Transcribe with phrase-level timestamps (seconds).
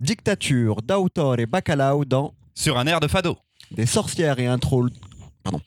[0.00, 3.36] Dictature d'auteur et bacalao dans Sur un air de fado.
[3.70, 4.90] Des sorcières et un troll.
[5.42, 5.60] Pardon.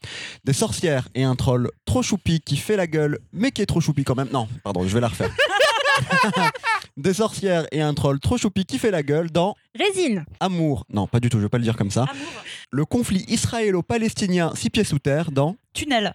[0.43, 3.79] Des sorcières et un troll trop choupi qui fait la gueule, mais qui est trop
[3.79, 4.29] choupi quand même.
[4.32, 5.32] Non, pardon, je vais la refaire.
[6.98, 10.25] Des sorcières et un troll trop choupi qui fait la gueule dans Résine.
[10.39, 10.86] Amour.
[10.89, 12.04] Non, pas du tout, je vais pas le dire comme ça.
[12.09, 12.44] Amour.
[12.71, 16.14] Le conflit israélo-palestinien six pieds sous terre dans Tunnel.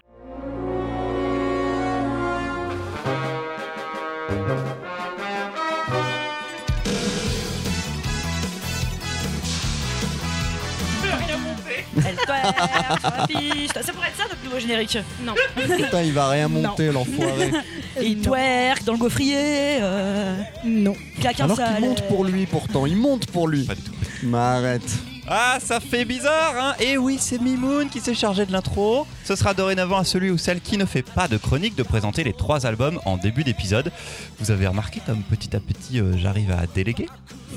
[13.00, 14.98] Ça pourrait être ça notre nouveau générique.
[15.24, 15.34] Non.
[15.56, 17.52] Putain, il va rien monter, l'enfoiré.
[18.02, 19.36] Il twerk dans le gaufrier.
[19.80, 20.34] Euh,
[20.64, 20.94] Non.
[21.20, 23.64] claque un Alors qu'il monte pour lui pourtant, il monte pour lui.
[23.64, 23.92] Pas du tout.
[24.22, 24.90] Mais arrête.
[25.28, 29.06] Ah, ça fait bizarre, hein Et oui, c'est Mimoun qui s'est chargé de l'intro.
[29.24, 32.24] Ce sera dorénavant à celui ou celle qui ne fait pas de chronique de présenter
[32.24, 33.92] les trois albums en début d'épisode.
[34.40, 37.06] Vous avez remarqué comme petit à petit euh, j'arrive à déléguer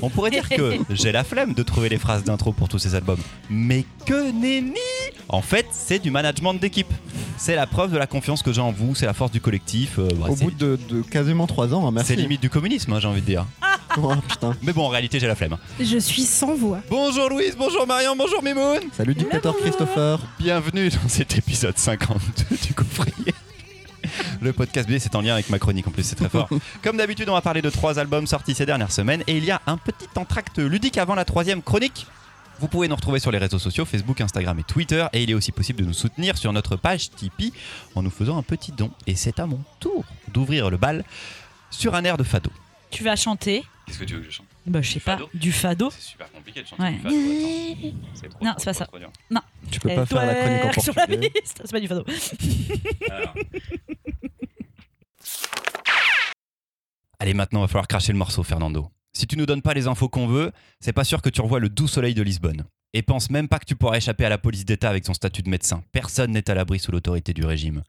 [0.00, 2.94] On pourrait dire que j'ai la flemme de trouver les phrases d'intro pour tous ces
[2.94, 3.20] albums.
[3.50, 4.76] Mais que nenni
[5.28, 6.92] En fait, c'est du management d'équipe.
[7.36, 9.98] C'est la preuve de la confiance que j'ai en vous, c'est la force du collectif.
[9.98, 12.14] euh, bah, Au c'est- bout de, de quasiment trois ans, hein, merci.
[12.14, 13.44] c'est limite du communisme, hein, j'ai envie de dire.
[13.98, 14.54] Oh, putain.
[14.62, 15.56] Mais bon, en réalité, j'ai la flemme.
[15.80, 16.80] Je suis sans voix.
[16.90, 20.18] Bonjour Louise, bonjour Marion, bonjour Mimoun Salut dictateur Christopher.
[20.38, 23.34] Bienvenue dans cet épisode 52 du coffrier.
[24.40, 26.48] Le podcast B, c'est en lien avec ma chronique en plus, c'est très fort.
[26.82, 29.50] Comme d'habitude, on va parler de trois albums sortis ces dernières semaines et il y
[29.50, 32.06] a un petit entracte ludique avant la troisième chronique.
[32.58, 35.34] Vous pouvez nous retrouver sur les réseaux sociaux, Facebook, Instagram et Twitter et il est
[35.34, 37.52] aussi possible de nous soutenir sur notre page Tipeee
[37.94, 38.90] en nous faisant un petit don.
[39.06, 41.04] Et c'est à mon tour d'ouvrir le bal
[41.70, 42.50] sur un air de fado.
[42.90, 43.64] Tu vas chanter.
[43.86, 44.46] Qu'est-ce que tu veux que je chante?
[44.66, 45.16] Bah, je sais pas.
[45.16, 45.30] fado?
[45.34, 45.90] Du fado.
[45.90, 46.92] C'est super compliqué de chanter Ouais.
[46.92, 47.14] du fado.
[47.14, 47.96] attends.
[48.14, 48.86] C'est trop, Non, trop, c'est pas trop, ça.
[48.86, 49.10] trop dur.
[49.70, 51.30] Tu peux pas faire la chronique en sur la portugais.
[51.30, 51.60] piste.
[51.64, 52.04] C'est pas du fado.
[53.10, 53.34] Alors.
[57.18, 58.88] Allez, maintenant, va falloir cracher le morceau, Fernando.
[59.12, 61.60] Si tu nous donnes pas les infos qu'on veut, c'est pas sûr que tu revois
[61.60, 62.64] le doux soleil de Lisbonne.
[62.92, 65.42] Et pense même pas que tu pourras échapper à la police d'État avec ton statut
[65.42, 65.82] de médecin.
[65.92, 67.82] Personne n'est à l'abri sous l'autorité du régime.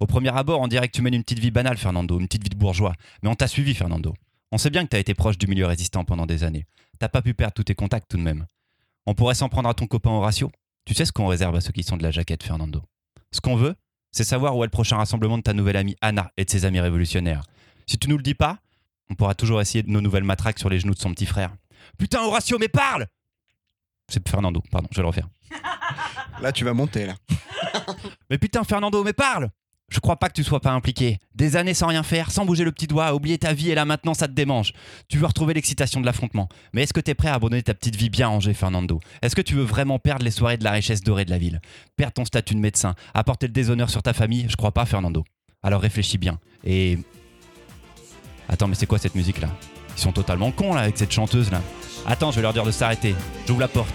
[0.00, 2.42] Au premier abord, on dirait que tu mènes une petite vie banale, Fernando, une petite
[2.44, 2.94] vie de bourgeois.
[3.22, 4.14] Mais on t'a suivi, Fernando.
[4.56, 6.64] On sait bien que t'as été proche du milieu résistant pendant des années.
[6.98, 8.46] T'as pas pu perdre tous tes contacts tout de même.
[9.04, 10.50] On pourrait s'en prendre à ton copain Horatio.
[10.86, 12.82] Tu sais ce qu'on réserve à ceux qui sont de la jaquette, Fernando?
[13.32, 13.74] Ce qu'on veut,
[14.12, 16.64] c'est savoir où est le prochain rassemblement de ta nouvelle amie Anna et de ses
[16.64, 17.42] amis révolutionnaires.
[17.86, 18.56] Si tu nous le dis pas,
[19.10, 21.54] on pourra toujours essayer de nos nouvelles matraques sur les genoux de son petit frère.
[21.98, 23.08] Putain, Horatio, mais parle
[24.08, 25.28] C'est Fernando, pardon, je vais le refaire.
[26.40, 27.14] Là, tu vas monter, là.
[28.30, 29.50] Mais putain, Fernando, mais parle
[29.88, 31.18] Je crois pas que tu sois pas impliqué.
[31.34, 33.84] Des années sans rien faire, sans bouger le petit doigt, oublier ta vie et là
[33.84, 34.72] maintenant ça te démange.
[35.08, 36.48] Tu veux retrouver l'excitation de l'affrontement.
[36.72, 39.00] Mais est-ce que t'es prêt à abandonner ta petite vie bien rangée, Fernando?
[39.22, 41.60] Est-ce que tu veux vraiment perdre les soirées de la richesse dorée de la ville?
[41.96, 44.46] Perdre ton statut de médecin Apporter le déshonneur sur ta famille?
[44.48, 45.24] Je crois pas, Fernando.
[45.62, 46.38] Alors réfléchis bien.
[46.64, 46.98] Et.
[48.48, 49.48] Attends, mais c'est quoi cette musique là
[49.96, 51.62] Ils sont totalement cons là avec cette chanteuse là.
[52.06, 53.14] Attends, je vais leur dire de s'arrêter.
[53.46, 53.94] J'ouvre la porte.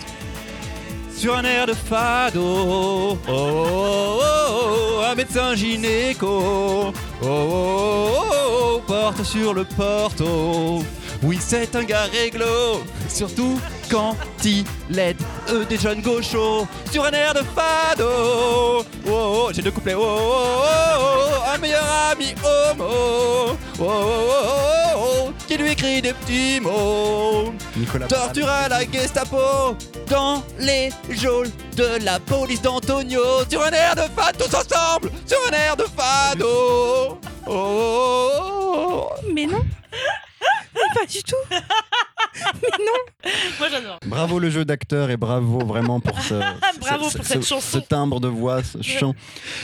[1.15, 8.21] Sur un air de fado, oh, oh, oh, oh, un médecin gynéco, oh, oh, oh,
[8.31, 10.83] oh, porte sur le porto.
[11.23, 13.59] Oui, c'est un gars réglo, surtout
[13.91, 14.65] quand il
[14.97, 15.17] aide
[15.51, 16.67] eux des jeunes gauchos.
[16.91, 21.57] Sur un air de fado, oh, oh, j'ai deux couplets, oh, oh, oh, oh, un
[21.59, 27.53] meilleur ami homo, oh, oh, oh, oh, oh, qui lui écrit des petits mots.
[27.77, 28.07] Nicolas.
[28.07, 29.75] Torture à la Gestapo
[30.09, 35.37] dans les geôles de la police d'Antonio sur un air de fado tous ensemble sur
[35.49, 36.47] un air de fado.
[36.47, 39.09] Oh, oh, oh, oh.
[39.31, 39.61] Mais non.
[40.95, 41.35] pas du tout.
[42.61, 43.31] Mais non.
[43.59, 43.99] Moi, j'adore.
[44.05, 46.33] Bravo le jeu d'acteur et bravo vraiment pour ce,
[46.79, 49.13] Bravo ce- pour ce- cette ce timbre de voix, ce chant.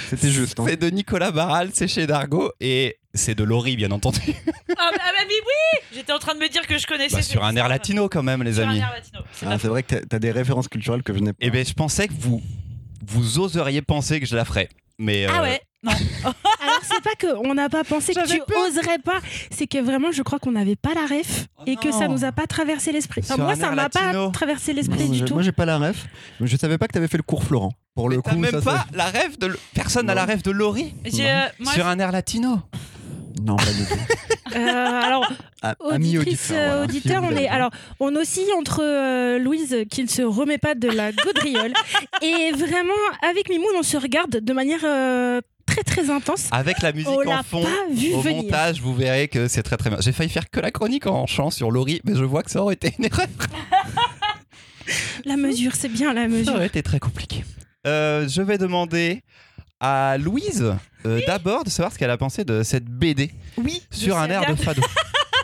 [0.09, 0.59] C'était juste.
[0.59, 0.65] hein.
[0.67, 4.19] C'est de Nicolas Barral, c'est chez Dargo et c'est de Laurie bien entendu.
[4.27, 7.15] Ah, bah, ah, bah, mais oui J'étais en train de me dire que je connaissais.
[7.15, 8.79] Bah, sur un air latino quand même les Sur un amis.
[8.79, 9.19] air latino.
[9.31, 11.45] C'est Ah, pas c'est vrai que t'as- t'as des références culturelles que je n'ai pas.
[11.45, 12.41] Et ben je pensais que vous
[13.05, 14.69] vous oseriez penser que je la ferais.
[14.99, 15.91] Mais Ah euh, ouais Non.
[16.89, 19.19] C'est pas que on n'a pas pensé que tu oserais pas,
[19.51, 22.13] c'est que vraiment je crois qu'on n'avait pas la ref et que ça non.
[22.15, 23.21] nous a pas traversé l'esprit.
[23.23, 25.33] Enfin, moi ça m'a pas traversé l'esprit du je- tout.
[25.33, 26.05] Moi j'ai pas la ref,
[26.41, 27.71] je savais pas que t'avais fait le cours Florent.
[27.95, 30.93] Pour le coup, même ça, pas la rêve de personne n'a la rêve de Laurie
[31.19, 32.55] euh, sur un air latino.
[32.73, 33.95] ça- Non, pas du tout.
[34.55, 35.29] Euh, alors
[35.61, 36.57] Ah, auditrice, auditeur.
[36.73, 37.69] euh, auditeur, on est alors
[37.99, 41.73] on oscille entre euh, Louise qui ne se remet pas de la gaudriole
[42.21, 42.93] et vraiment
[43.29, 46.47] avec Mimoun on se regarde de manière euh, très très intense.
[46.51, 47.63] Avec la musique On en fond.
[48.13, 48.43] Au venir.
[48.43, 49.99] montage, vous verrez que c'est très très bien.
[50.01, 52.61] J'ai failli faire que la chronique en chant sur Laurie, mais je vois que ça
[52.61, 53.27] aurait été une erreur.
[55.25, 56.55] La mesure, c'est bien la Ça mesure.
[56.55, 57.43] aurait été très compliqué.
[57.85, 59.21] Euh, je vais demander
[59.79, 60.73] à Louise
[61.05, 63.83] euh, d'abord de savoir ce qu'elle a pensé de cette BD Oui.
[63.91, 64.81] sur un air de fado.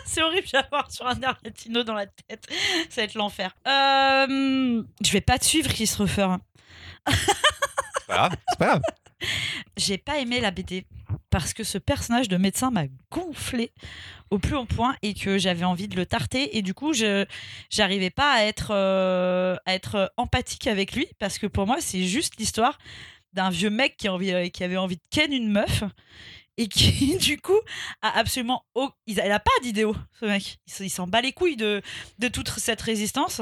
[0.06, 2.46] c'est horrible, j'ai avoir sur un Argentino dans la tête.
[2.90, 3.54] Ça va être l'enfer.
[3.68, 6.28] Euh, je vais pas te suivre, Chris Ruffer.
[7.08, 8.31] C'est pas grave.
[8.50, 8.81] C'est pas grave.
[9.78, 10.86] J'ai pas aimé la BD
[11.30, 13.72] parce que ce personnage de médecin m'a gonflé
[14.30, 16.58] au plus haut point et que j'avais envie de le tarter.
[16.58, 17.25] Et du coup je
[17.70, 22.04] j'arrivais pas à être euh, à être empathique avec lui parce que pour moi c'est
[22.04, 22.78] juste l'histoire
[23.34, 25.84] d'un vieux mec qui, envie, qui avait envie de ken une meuf
[26.57, 27.59] et qui du coup
[28.01, 31.55] a absolument au- il a, a pas d'idéaux ce mec il, s'en bat les couilles
[31.55, 31.81] de,
[32.19, 33.41] de toute cette résistance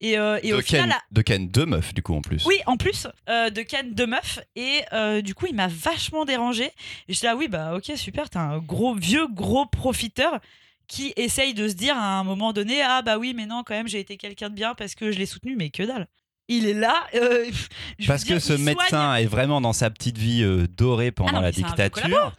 [0.00, 2.44] et, euh, et de, au final de Ken, deux meufs, du coup, en plus.
[2.46, 6.24] oui, en plus euh, de Ken de meuf et euh, du coup il m'a vachement
[6.24, 6.70] dérangé.
[7.08, 10.40] Et je dis ah oui bah ok super, t'es un gros vieux gros profiteur
[10.86, 13.74] qui essaye de se dire à un moment donné ah bah oui mais non quand
[13.74, 16.08] même j'ai été quelqu'un de bien parce que je l'ai soutenu mais que dalle.
[16.52, 17.06] Il est là.
[17.14, 17.46] euh,
[18.08, 19.22] Parce dire, que ce médecin soigne.
[19.22, 21.68] est vraiment dans sa petite vie euh, dorée pendant Ah non, la mais c'est un
[21.68, 22.02] pur dictature.
[22.10, 22.30] collabo.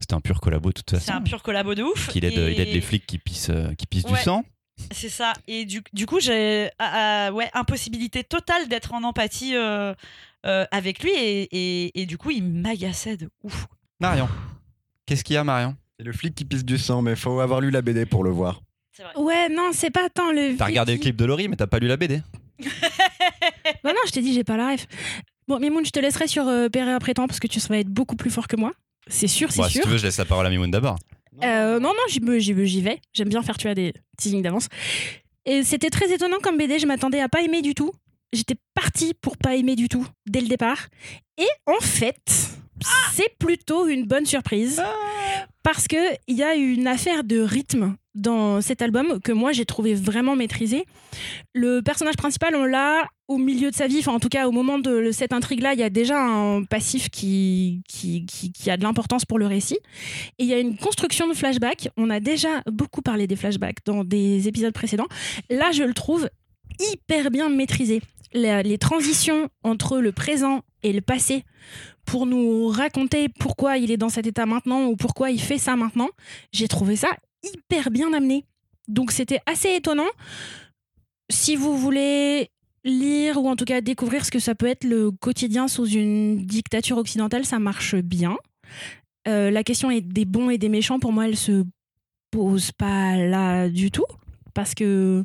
[0.00, 1.12] C'était un pur collabo de toute C'est façon.
[1.18, 2.14] un pur collabo de ouf.
[2.14, 4.44] Aide, et- il aide les flics qui pissent, euh, qui pissent du sang.
[4.92, 5.32] C'est ça.
[5.48, 9.94] Et du, du coup, j'ai ah, ouais, impossibilité totale d'être en empathie euh,
[10.46, 11.10] euh, avec lui.
[11.10, 13.66] Et, et- et du coup, il m'agaçait de ouf.
[14.00, 14.28] Marion.
[15.06, 15.74] Qu'est-ce qu'il y a, Marion?
[15.98, 18.30] C'est le flic qui pisse du sang, mais faut avoir lu la BD pour le
[18.30, 18.60] voir.
[18.92, 19.12] C'est vrai.
[19.16, 20.56] Ouais, non, c'est pas tant le.
[20.56, 22.22] T'as regardé le qui- clip de Laurie, mais t'as pas lu la BD.
[23.84, 24.86] Bah non, je t'ai dit, j'ai pas la ref.
[25.48, 28.16] Bon, Mimoun, je te laisserai sur euh, après temps parce que tu vas être beaucoup
[28.16, 28.72] plus fort que moi.
[29.08, 29.82] C'est sûr, c'est Bon, si sûr.
[29.84, 30.96] tu veux, je laisse la parole à Mimoun d'abord.
[31.44, 32.98] Euh, non, non, j'y me- j'y j'y vais.
[33.12, 34.68] J'aime bien faire, tu as des teasings d'avance.
[35.44, 37.92] Et c'était très étonnant comme BD, je m'attendais à pas aimer du tout.
[38.32, 40.88] J'étais partie pour pas aimer du tout dès le départ.
[41.38, 42.18] Et en fait,
[43.12, 44.82] c'est plutôt une bonne surprise.
[45.66, 45.96] Parce que
[46.28, 50.36] il y a une affaire de rythme dans cet album que moi j'ai trouvé vraiment
[50.36, 50.84] maîtrisé.
[51.54, 54.52] Le personnage principal, on l'a au milieu de sa vie, enfin en tout cas au
[54.52, 59.24] moment de cette intrigue-là, il y a déjà un passif qui, qui, a de l'importance
[59.24, 59.80] pour le récit.
[60.38, 61.88] Et il y a une construction de flashback.
[61.96, 65.08] On a déjà beaucoup parlé des flashbacks dans des épisodes précédents.
[65.50, 66.30] Là, je le trouve
[66.78, 68.02] hyper bien maîtrisé.
[68.32, 71.44] Les, les transitions entre le présent et le passé
[72.04, 75.76] pour nous raconter pourquoi il est dans cet état maintenant ou pourquoi il fait ça
[75.76, 76.08] maintenant,
[76.52, 77.08] j'ai trouvé ça
[77.42, 78.44] hyper bien amené.
[78.88, 80.06] Donc c'était assez étonnant.
[81.30, 82.50] Si vous voulez
[82.84, 86.46] lire ou en tout cas découvrir ce que ça peut être le quotidien sous une
[86.46, 88.36] dictature occidentale, ça marche bien.
[89.26, 91.00] Euh, la question est des bons et des méchants.
[91.00, 91.64] Pour moi, elle se
[92.30, 94.06] pose pas là du tout
[94.54, 95.24] parce que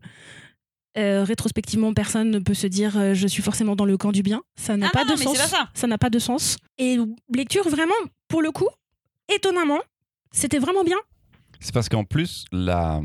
[0.98, 4.24] euh, rétrospectivement, personne ne peut se dire euh, je suis forcément dans le camp du
[4.24, 4.42] bien.
[4.56, 5.38] Ça n'a Ah pas non, de sens.
[5.38, 5.88] pas ça.
[5.88, 6.58] n'a pas de sens.
[6.78, 6.98] Et
[7.34, 7.94] lecture vraiment,
[8.28, 8.68] pour le coup,
[9.34, 9.80] étonnamment,
[10.32, 10.98] c'était vraiment bien.
[11.60, 13.02] C'est parce qu'en plus, là,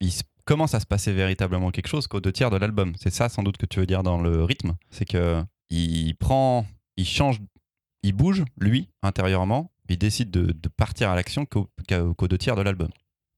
[0.00, 0.12] il
[0.44, 2.92] commence à se passer véritablement quelque chose qu'aux deux tiers de l'album?
[2.98, 4.74] C'est ça sans doute que tu veux dire dans le rythme.
[4.90, 6.66] C'est que il prend,
[6.96, 7.38] il change,
[8.02, 9.72] il bouge, lui, intérieurement.
[9.88, 12.88] Il décide de, de partir à l'action qu'aux deux tiers de l'album.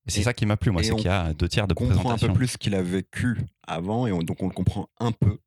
[0.08, 1.74] Et c'est ça qui m'a plu, moi, c'est qu'il y a deux tiers de On
[1.74, 2.28] comprend un présentation.
[2.28, 5.38] peu plus ce qu'il a vécu avant, et on- donc on le comprend un peu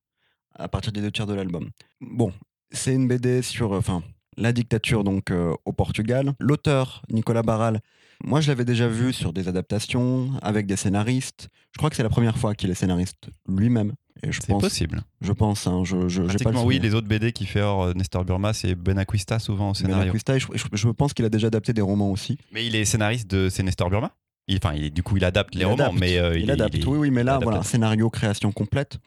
[0.56, 1.70] à partir des deux tiers de l'album.
[2.00, 2.32] Bon,
[2.72, 4.04] c'est une BD sur enfin,
[4.38, 6.34] la dictature donc euh, au Portugal.
[6.40, 7.82] L'auteur, Nicolas Barral,
[8.24, 11.50] moi je l'avais déjà vu sur des adaptations avec des scénaristes.
[11.72, 13.94] Je crois que c'est la première fois qu'il est scénariste lui-même.
[14.24, 15.02] C'est possible.
[15.22, 17.94] je pense, hein, je, je pas le oui, les autres BD qu'il fait hors euh,
[17.94, 20.06] Nestor Burma, c'est Benacquista souvent au scénario.
[20.06, 22.38] Lacusta, je, je- je pense qu'il a déjà adapté des romans aussi.
[22.52, 24.12] Mais il est scénariste de c'est Nestor Burma?
[24.52, 26.52] Il, Enfin, il du coup, il adapte les Il romans, adapte, mais euh, il, il,
[26.52, 26.76] adapte.
[26.86, 29.00] oui, oui, mais là, voilà, scénario, création complète.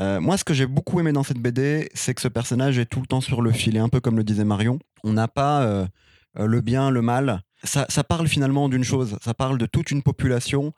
[0.00, 2.86] Euh, moi, ce que j'ai beaucoup aimé dans cette BD, c'est que ce personnage est
[2.86, 4.78] tout le temps sur le fil, et un peu comme le disait Marion.
[5.04, 5.86] On n'a pas euh,
[6.36, 7.42] le bien, le mal.
[7.62, 9.16] Ça, ça parle finalement d'une chose.
[9.22, 10.72] Ça parle de toute une population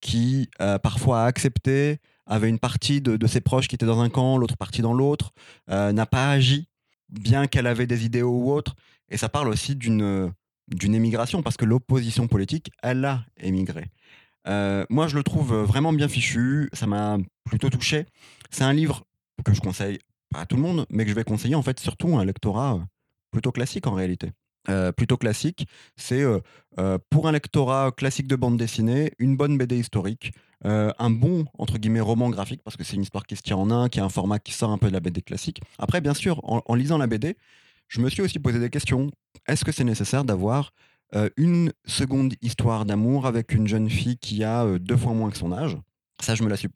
[0.00, 0.48] qui,
[0.82, 4.36] parfois, a accepté, avait une partie de, de ses proches qui étaient dans un camp,
[4.36, 5.32] l'autre partie dans l'autre,
[5.68, 6.66] n'a pas agi,
[7.08, 8.74] bien qu'elle avait des idéaux ou autres.
[9.10, 10.32] Et ça parle aussi d'une
[10.68, 13.90] d'une émigration, parce que l'opposition politique, elle a émigré.
[14.48, 16.68] Euh, moi, je le trouve vraiment bien fichu.
[16.72, 18.06] Ça m'a plutôt touché.
[18.50, 19.04] C'est un livre
[19.44, 19.98] que je conseille
[20.30, 22.24] pas à tout le monde, mais que je vais conseiller en fait surtout à un
[22.24, 22.80] lectorat euh,
[23.30, 24.30] plutôt classique en réalité.
[24.68, 25.66] Euh, plutôt classique,
[25.96, 26.38] c'est euh,
[26.78, 30.32] euh, pour un lectorat classique de bande dessinée, une bonne BD historique,
[30.64, 33.56] euh, un bon entre guillemets roman graphique parce que c'est une histoire qui se tient
[33.56, 35.60] en un, qui a un format qui sort un peu de la BD classique.
[35.78, 37.36] Après, bien sûr, en, en lisant la BD,
[37.92, 39.10] je me suis aussi posé des questions.
[39.46, 40.72] Est-ce que c'est nécessaire d'avoir
[41.14, 45.30] euh, une seconde histoire d'amour avec une jeune fille qui a euh, deux fois moins
[45.30, 45.76] que son âge?
[46.18, 46.70] Ça, je me la suis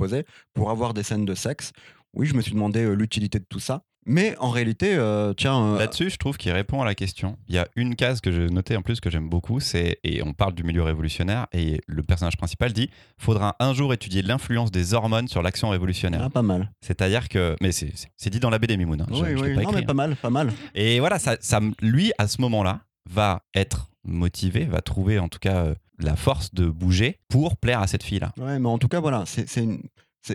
[0.53, 1.73] pour avoir des scènes de sexe.
[2.13, 3.83] Oui, je me suis demandé euh, l'utilité de tout ça.
[4.07, 7.37] Mais en réalité, euh, tiens, euh, Là-dessus, je trouve qu'il répond à la question.
[7.49, 10.23] Il y a une case que j'ai notée en plus que j'aime beaucoup, c'est et
[10.23, 14.71] on parle du milieu révolutionnaire et le personnage principal dit faudra un jour étudier l'influence
[14.71, 16.23] des hormones sur l'action révolutionnaire.
[16.25, 16.71] ah, pas mal.
[16.81, 19.01] C'est-à-dire que mais c'est dit dans la BD Mimoun.
[19.01, 19.83] hein, je- oui, je oui, pas non, mais hein.
[19.87, 20.53] pas mal, pas mal.
[20.75, 25.39] Et voilà, ça, ça, lui, à ce moment-là, va être motivé, va trouver en tout
[25.41, 28.33] cas euh, la force de bouger pour plaire à cette fille-là.
[28.39, 29.83] Ouais, mais en tout cas, voilà, c'est une-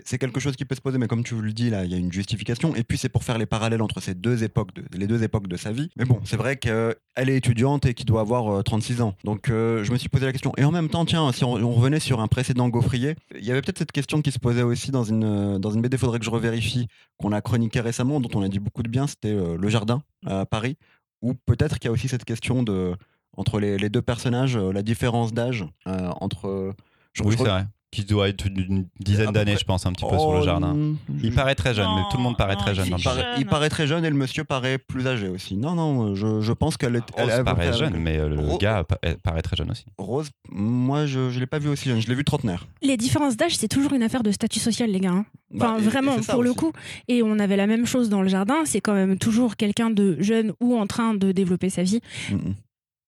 [0.04, 1.94] c'est- quelque chose qui peut se poser, mais comme tu le dis, là, il y
[1.94, 2.74] a une justification.
[2.76, 5.48] Et puis, c'est pour faire les parallèles entre ces deux époques, de, les deux époques
[5.48, 5.90] de sa vie.
[5.96, 9.14] Mais bon, c'est vrai qu'elle est étudiante et qu'il doit avoir euh, 36 ans.
[9.24, 10.52] Donc, euh, je me suis posé la question.
[10.56, 13.50] Et en même temps, tiens, si on, on revenait sur un précédent gaufrier, il y
[13.50, 16.18] avait peut-être cette question qui se posait aussi dans une, euh, dans une BD, faudrait
[16.18, 16.86] que je revérifie,
[17.18, 20.02] qu'on a chroniqué récemment, dont on a dit beaucoup de bien, c'était euh, Le Jardin
[20.26, 20.76] à Paris.
[21.22, 22.94] Ou peut-être qu'il y a aussi cette question de,
[23.36, 26.74] entre les, les deux personnages, euh, la différence d'âge euh, entre.
[27.12, 27.66] je- Oui, je c'est vrai.
[27.92, 30.42] Qui doit être d'une dizaine peu d'années, je pense, un petit peu sur Oh, le
[30.44, 30.74] jardin.
[31.22, 32.98] Il paraît très jeune, mais tout le monde paraît Non, très jeune dans il le
[33.00, 33.20] il jardin.
[33.20, 33.40] paraît, jeune.
[33.42, 35.56] il paraît très jeune et le monsieur paraît plus âgé aussi.
[35.58, 37.02] Non, non, je, je pense qu'elle est.
[37.18, 39.56] elle Rose peu paraît près- jeune, mais euh, le Ro- gars pa- elle paraît très
[39.56, 39.84] jeune aussi.
[39.98, 42.66] Rose, moi je ne l'ai pas vu aussi jeune, je l'ai vu trentenaire.
[42.80, 45.10] Les différences d'âge, c'est toujours une affaire de statut social, les gars.
[45.10, 45.26] hein.
[45.52, 46.72] Bah, Enfin, et vraiment, pour le coup.
[47.08, 48.54] Et on avait la même chose dans le jardin.
[48.64, 52.52] C'est quand même toujours quelqu'un de jeune ou en train de développer sa vie Mm.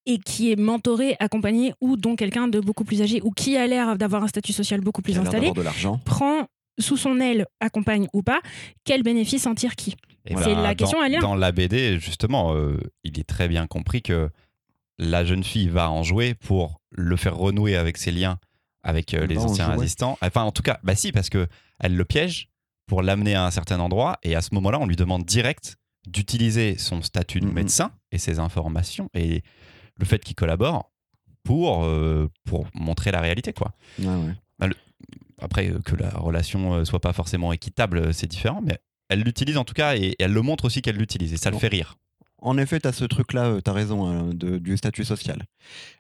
[0.07, 3.67] Et qui est mentoré, accompagné ou dont quelqu'un de beaucoup plus âgé ou qui a
[3.67, 6.01] l'air d'avoir un statut social beaucoup plus Qui a l'air installé d'avoir de l'argent.
[6.05, 6.47] prend
[6.79, 8.41] sous son aile, accompagne ou pas,
[8.85, 9.95] quel bénéfice en tire qui?
[10.27, 11.21] Et C'est la question, dans, est là.
[11.21, 14.31] dans la BD, justement, euh, il est très bien compris que
[14.99, 18.39] la jeune fille va en jouer pour le faire renouer avec ses liens
[18.85, 20.19] avec euh, les anciens résistants.
[20.21, 21.49] Enfin, en tout cas, bah si, parce que
[21.81, 22.49] elle le piège
[22.87, 26.77] pour l'amener à un certain endroit, et à ce moment-là, on lui demande direct d'utiliser
[26.77, 29.43] son statut de médecin et ses informations et
[29.99, 30.91] le fait qu'il collabore
[31.43, 33.73] pour, euh, pour montrer la réalité, quoi.
[33.99, 34.35] Ouais, ouais.
[35.41, 39.57] Après, euh, que la relation euh, soit pas forcément équitable, c'est différent, mais elle l'utilise
[39.59, 41.69] en tout cas et, et elle le montre aussi qu'elle l'utilise et ça le fait
[41.69, 41.97] rire.
[42.39, 45.43] En effet, tu as ce truc-là, tu as raison, hein, de- du statut social.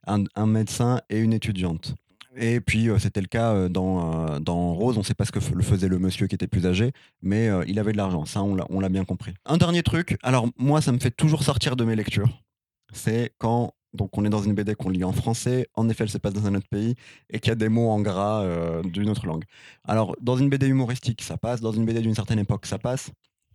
[0.06, 1.94] Un, un médecin et une étudiante.
[2.36, 5.24] Et puis, euh, c'était le cas euh, dans, euh, dans Rose, on ne sait pas
[5.24, 8.24] ce que le faisait le monsieur qui était plus âgé, mais il avait de l'argent,
[8.24, 9.34] ça on l'a- on l'a bien compris.
[9.46, 12.40] Un dernier truc, alors moi ça me fait toujours sortir de mes lectures,
[12.92, 16.10] c'est quand donc on est dans une BD qu'on lit en français, en effet elle
[16.10, 16.94] se passe dans un autre pays,
[17.30, 19.44] et qu'il y a des mots en gras euh, d'une autre langue.
[19.84, 23.10] Alors dans une BD humoristique ça passe, dans une BD d'une certaine époque ça passe,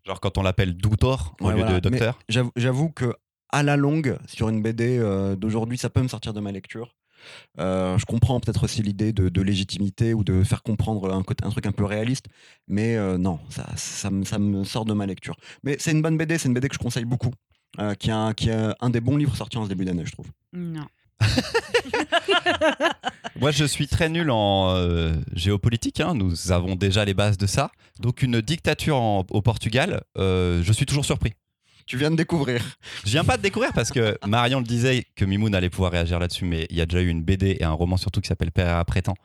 [0.06, 1.80] Genre quand on l'appelle doutor au Ouais, lieu voilà.
[1.80, 2.20] de docteur.
[2.30, 3.14] J'avoue- que
[3.52, 6.96] à la longue, sur une BD euh, d'aujourd'hui, ça peut me sortir de ma lecture.
[7.60, 11.66] Euh, je comprends peut-être aussi l'idée de, de légitimité ou de faire comprendre un, truc
[11.66, 12.28] un peu réaliste,
[12.68, 15.36] mais euh, non, ça, ça, me, ça me sort de ma lecture.
[15.64, 17.32] Mais c'est une bonne BD, c'est une BD que je conseille beaucoup,
[17.80, 20.06] euh, qui, est un, qui est un des bons livres sortis en ce début d'année,
[20.06, 20.28] je trouve.
[20.54, 20.86] Non.
[23.40, 26.00] Moi, je suis très nul en euh, géopolitique.
[26.02, 26.14] hein.
[26.14, 27.72] Nous avons déjà les bases de ça.
[28.00, 31.34] Donc, une dictature en- au Portugal, euh, je suis toujours surpris.
[31.90, 32.62] Tu viens de découvrir.
[33.04, 36.20] Je viens pas de découvrir parce que Marion le disait que Mimoun allait pouvoir réagir
[36.20, 38.52] là-dessus, mais il y a déjà eu une BD et un roman surtout qui s'appelle
[38.52, 39.16] Père à Prétend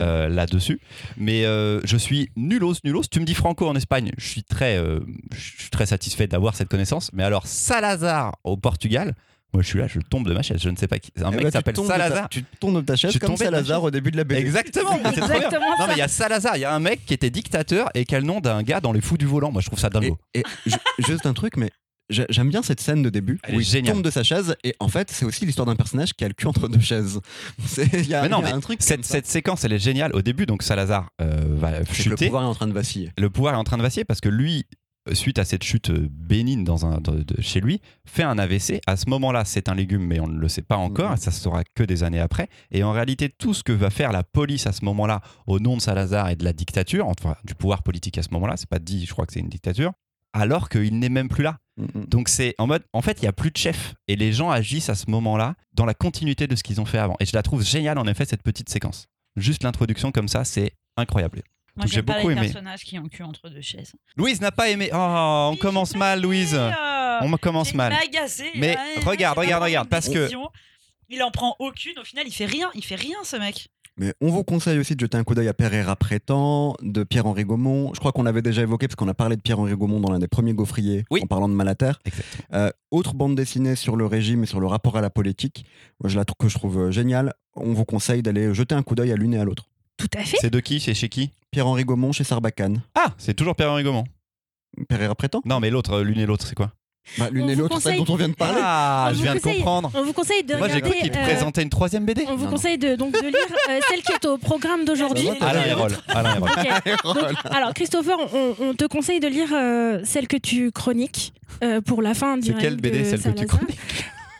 [0.00, 0.80] euh, là-dessus.
[1.18, 3.02] Mais euh, je suis nulos, nulos.
[3.10, 5.00] Tu me dis Franco en Espagne, je suis très, euh,
[5.34, 7.10] je suis très satisfait d'avoir cette connaissance.
[7.12, 9.14] Mais alors Salazar au Portugal,
[9.52, 10.60] moi je suis là, je tombe de ma chaise.
[10.62, 11.12] Je ne sais pas qui.
[11.22, 12.28] Un Eh mec tu s'appelle ta- Salazar.
[12.30, 14.40] Tu tombes de ta Je chaise suis comme Salazar au début de la BD.
[14.40, 14.92] Exactement.
[14.96, 15.36] C'est mais c'est trop bien.
[15.36, 17.90] exactement Non mais il y a Salazar, il y a un mec qui était dictateur
[17.94, 19.52] et qui a le nom d'un gars dans les fous du volant.
[19.52, 20.18] Moi je trouve ça Et, dingo.
[20.34, 21.70] et ju- juste un truc, mais
[22.08, 24.88] j'aime bien cette scène de début Elle où il tombe de sa chaise et en
[24.88, 27.20] fait c'est aussi l'histoire d'un personnage qui a le cul entre deux chaises.
[27.92, 28.78] Il y a, Mais non, il y a mais un truc.
[28.82, 30.12] Cette, séquence elle est géniale.
[30.14, 32.26] Au début donc Salazar euh, va que le chuter.
[32.26, 33.10] pouvoir est en train de vaciller.
[33.18, 34.66] le pouvoir est en train de vaciller parce que lui,
[35.08, 38.38] euh, suite à cette chute euh, bénigne dans un, de- de- chez lui, fait un
[38.38, 38.80] AVC.
[38.86, 41.30] À ce moment-là, c'est un légume, mais on ne le sait pas encore, et ça
[41.30, 42.48] se saura que des années après.
[42.72, 45.76] Et en réalité, tout ce que va faire la police à ce moment-là, au nom
[45.76, 48.78] de Salazar et de la dictature, enfin du pouvoir politique à ce moment-là, c'est pas
[48.80, 49.92] dit, je crois que c'est une dictature,
[50.36, 51.58] alors qu'il n'est même plus là.
[51.76, 52.04] Mm, mm.
[52.06, 54.50] Donc c'est en mode, en fait, il y a plus de chef, et les gens
[54.50, 57.16] agissent à ce moment-là dans la continuité de ce qu'ils ont fait avant.
[57.20, 59.06] Et je la trouve géniale, en effet, cette petite séquence.
[59.36, 61.42] Juste l'introduction comme ça, c'est incroyable.
[61.76, 62.46] Moi, Donc, j'ai pas beaucoup les aimé.
[62.46, 63.92] personnages qui ont cul entre deux chaises.
[64.16, 64.88] Louise n'a pas aimé.
[64.94, 66.54] Oh, on commence mal, Louise.
[66.54, 66.70] Euh,
[67.20, 67.92] On commence il mal.
[67.92, 68.50] m'a agacé.
[68.54, 70.30] Mais regarde, regarde, regarde, parce que-.
[71.08, 71.98] Il en prend aucune.
[71.98, 72.70] Au final, il fait rien.
[72.74, 73.68] Il fait rien, ce mec.
[73.98, 77.44] Mais on vous conseille aussi de jeter un coup d'œil à Pereira Prétend, de Pierre-Henri
[77.44, 77.92] Gaumont.
[77.94, 80.18] Je crois qu'on avait déjà évoqué, parce qu'on a parlé de Pierre-Henri Gaumont dans l'un
[80.18, 81.20] des premiers gaufriers, Oui.
[81.22, 81.92] en parlant de Malater.
[82.52, 85.64] Euh, autre bande dessinée sur le régime et sur le rapport à la politique,
[86.00, 87.32] moi, je la trouve que je trouve euh, géniale.
[87.54, 89.70] On vous conseille d'aller jeter un coup d'œil à l'une et à l'autre.
[89.96, 90.36] Tout à fait.
[90.42, 90.78] C'est de qui?
[90.78, 91.30] C'est chez qui?
[91.50, 92.82] Pierre-Henri Gaumont chez Sarbacane.
[92.94, 94.04] Ah, c'est toujours Pierre-Henri Gaumont.
[94.90, 96.70] Pereira Prétend Non, mais l'autre, euh, l'une et l'autre, c'est quoi?
[97.18, 98.60] Bah, L'une On et vous l'autre, celle conseille- dont on vient de parler.
[98.62, 99.90] Ah, On je vous viens de comprendre.
[99.94, 102.24] On vous conseille de Moi, j'ai cru qu'il te euh, présentait une troisième BD.
[102.28, 102.50] on vous Non, non.
[102.56, 105.28] conseille de, donc de lire euh, celle qui est au programme d'aujourd'hui.
[105.40, 105.92] Ah, Alain Hérol.
[107.50, 111.32] Alors Christopher, on, on te conseille de lire euh, celle que tu chroniques
[111.62, 112.38] euh, pour la fin.
[112.42, 113.78] C'est quelle BD celle que tu chroniques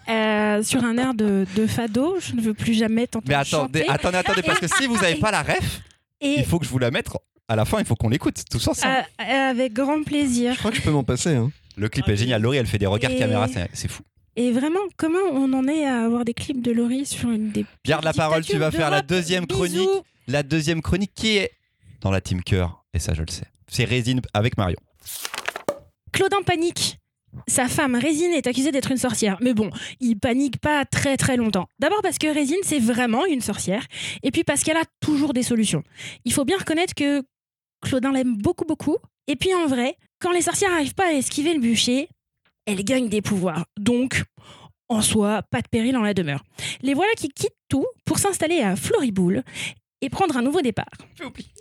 [0.09, 2.17] Euh, Sur un air de, de fado.
[2.21, 3.89] Je ne veux plus jamais t'entendre Mais attendez, chanter.
[3.91, 5.81] attendez, attendez, parce que si vous n'avez pas la ref,
[6.21, 7.09] Et il faut que je vous la mette.
[7.49, 8.93] À la fin, il faut qu'on l'écoute tous ensemble.
[9.21, 10.53] euh, avec grand plaisir.
[10.55, 11.35] Je crois que je peux m'en passer.
[11.35, 11.51] hein.
[11.77, 12.43] Le clip est génial.
[12.43, 14.03] Laurie, elle fait des regards Et- caméra, c'est fou.
[14.39, 17.65] Et vraiment, comment on en est à avoir des clips de Laurie sur une des
[17.87, 19.59] Garde la parole, tu vas faire la deuxième Bisous.
[19.59, 19.89] chronique.
[20.29, 21.53] La deuxième chronique qui est
[22.03, 23.47] dans la team cœur, et ça je le sais.
[23.69, 24.77] C'est Résine avec Marion.
[26.13, 26.99] Claudin panique.
[27.49, 29.37] Sa femme Résine est accusée d'être une sorcière.
[29.43, 31.69] Mais bon, il panique pas très très longtemps.
[31.79, 33.85] D'abord parce que Résine, c'est vraiment une sorcière.
[34.23, 35.83] Et puis parce qu'elle a toujours des solutions.
[36.25, 37.23] Il faut bien reconnaître que
[37.83, 38.97] Claudin l'aime beaucoup beaucoup.
[39.29, 42.09] Et puis en vrai, quand les sorcières n'arrivent pas à esquiver le bûcher,
[42.67, 43.65] elles gagnent des pouvoirs.
[43.79, 44.25] Donc,
[44.89, 46.45] en soi, pas de péril en la demeure.
[46.83, 49.43] Les voilà qui quittent tout pour s'installer à Floriboule
[50.01, 50.91] et prendre un nouveau départ.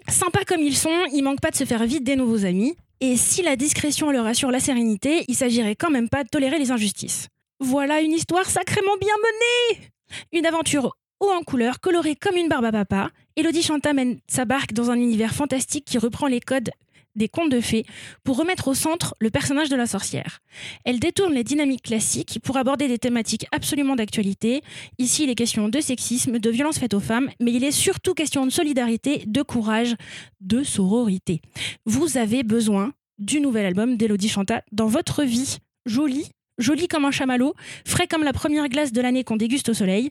[0.08, 2.76] Sympas comme ils sont, ils manquent pas de se faire vite des nouveaux amis.
[3.02, 6.60] Et si la discrétion leur assure la sérénité, il s'agirait quand même pas de tolérer
[6.60, 7.28] les injustices.
[7.60, 9.90] Voilà une histoire sacrément bien menée
[10.34, 13.10] Une aventure haut en couleur, colorée comme une barbe à papa.
[13.36, 16.72] Elodie Chanta mène sa barque dans un univers fantastique qui reprend les codes
[17.16, 17.86] des contes de fées
[18.24, 20.40] pour remettre au centre le personnage de la sorcière.
[20.84, 24.62] Elle détourne les dynamiques classiques pour aborder des thématiques absolument d'actualité.
[24.98, 28.14] Ici, il est question de sexisme, de violence faite aux femmes, mais il est surtout
[28.14, 29.96] question de solidarité, de courage,
[30.42, 31.42] de sororité.
[31.86, 35.58] Vous avez besoin du nouvel album d'Elodie Chanta dans votre vie.
[35.86, 37.54] Joli, joli comme un chamallow,
[37.86, 40.10] frais comme la première glace de l'année qu'on déguste au soleil,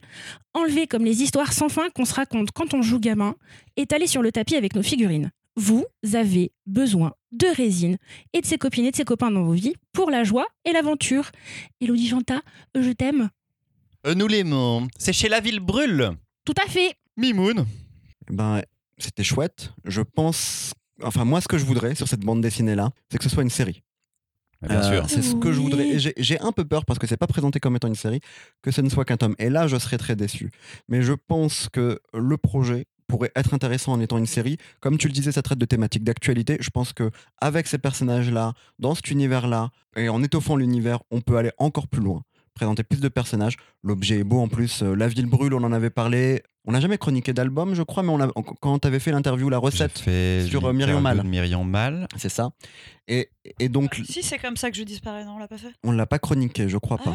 [0.53, 3.35] enlevé comme les histoires sans fin qu'on se raconte quand on joue gamin,
[3.77, 5.31] étalé sur le tapis avec nos figurines.
[5.57, 5.85] Vous
[6.15, 7.97] avez besoin de résine
[8.33, 10.73] et de ses copines et de ses copains dans vos vies pour la joie et
[10.73, 11.31] l'aventure.
[11.81, 12.43] Elodie Chanta,
[12.75, 13.31] je t'aime.
[14.07, 14.89] Euh, nous l'aimons.
[14.99, 16.11] C'est chez La Ville Brûle.
[16.45, 16.95] Tout à fait.
[17.17, 17.67] Mimoun.
[18.31, 18.63] Ben,
[18.99, 19.73] c'était chouette.
[19.85, 20.75] Je pense.
[21.03, 23.51] Enfin, moi, ce que je voudrais sur cette bande dessinée-là, c'est que ce soit une
[23.51, 23.83] série.
[24.63, 25.11] Bien Euh, sûr.
[25.11, 25.99] C'est ce que je voudrais.
[25.99, 28.21] J'ai un peu peur parce que c'est pas présenté comme étant une série,
[28.63, 29.35] que ce ne soit qu'un tome.
[29.39, 30.51] Et là, je serais très déçu.
[30.89, 34.57] Mais je pense que le projet pourrait être intéressant en étant une série.
[34.81, 36.57] Comme tu le disais, ça traite de thématiques d'actualité.
[36.61, 41.37] Je pense que avec ces personnages-là, dans cet univers-là, et en étoffant l'univers, on peut
[41.37, 42.23] aller encore plus loin.
[42.55, 43.57] Présenter plus de personnages.
[43.83, 44.83] L'objet est beau en plus.
[44.83, 46.43] Euh, La ville brûle, on en avait parlé.
[46.67, 48.31] On n'a jamais chroniqué d'album, je crois, mais on a-
[48.61, 51.19] quand tu avais fait l'interview, la J'ai recette, fait sur, euh, l'interview Myriam Mal.
[51.19, 52.09] de Myriam Mal.
[52.17, 52.51] c'est ça.
[53.09, 55.73] Et, et donc, Si c'est comme ça que je disparais, non, on l'a pas fait?
[55.83, 57.15] On l'a pas chroniqué, je crois pas.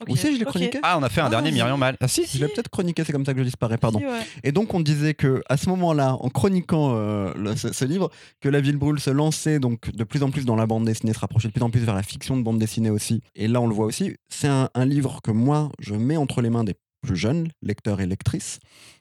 [0.00, 0.08] Ok.
[0.08, 1.54] Où c'est, je l'ai chroniqué Ah, on a fait un Ah, dernier si.
[1.56, 1.96] Myriam Mal.
[2.00, 3.98] Ah si Je l'ai peut-être chroniqué, c'est comme ça que je disparais, pardon.
[3.98, 4.20] Si, ouais.
[4.44, 8.10] Et donc on disait que à ce moment-là, en chroniquant euh, le- ce, ce livre,
[8.40, 11.12] que la ville brûle se lançait donc de plus en plus dans la bande dessinée,
[11.12, 13.20] se rapprochait de plus en plus vers la fiction de bande dessinée aussi.
[13.34, 14.16] Et là, on le voit aussi.
[14.28, 18.00] C'est un, un livre que moi, je mets entre les mains des plus jeunes lecteurs
[18.00, 18.58] et lectrices.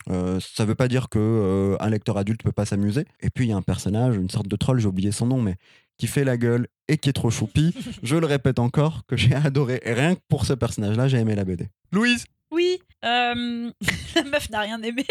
[0.10, 3.06] Euh, ça veut pas dire que euh, un lecteur adulte peut pas s'amuser.
[3.22, 5.42] Et puis il y a un personnage, une sorte de troll, j'ai oublié son nom,
[5.42, 5.56] mais
[6.00, 7.76] qui fait la gueule et qui est trop choupi.
[8.02, 9.80] je le répète encore que j'ai adoré.
[9.84, 11.68] Et rien que pour ce personnage-là, j'ai aimé la BD.
[11.92, 12.26] Louise.
[12.52, 13.70] Oui, euh,
[14.16, 15.06] la meuf n'a rien aimé.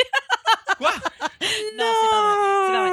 [0.78, 0.90] Quoi?
[0.92, 2.66] Non, c'est pas vrai.
[2.66, 2.90] C'est pas vrai.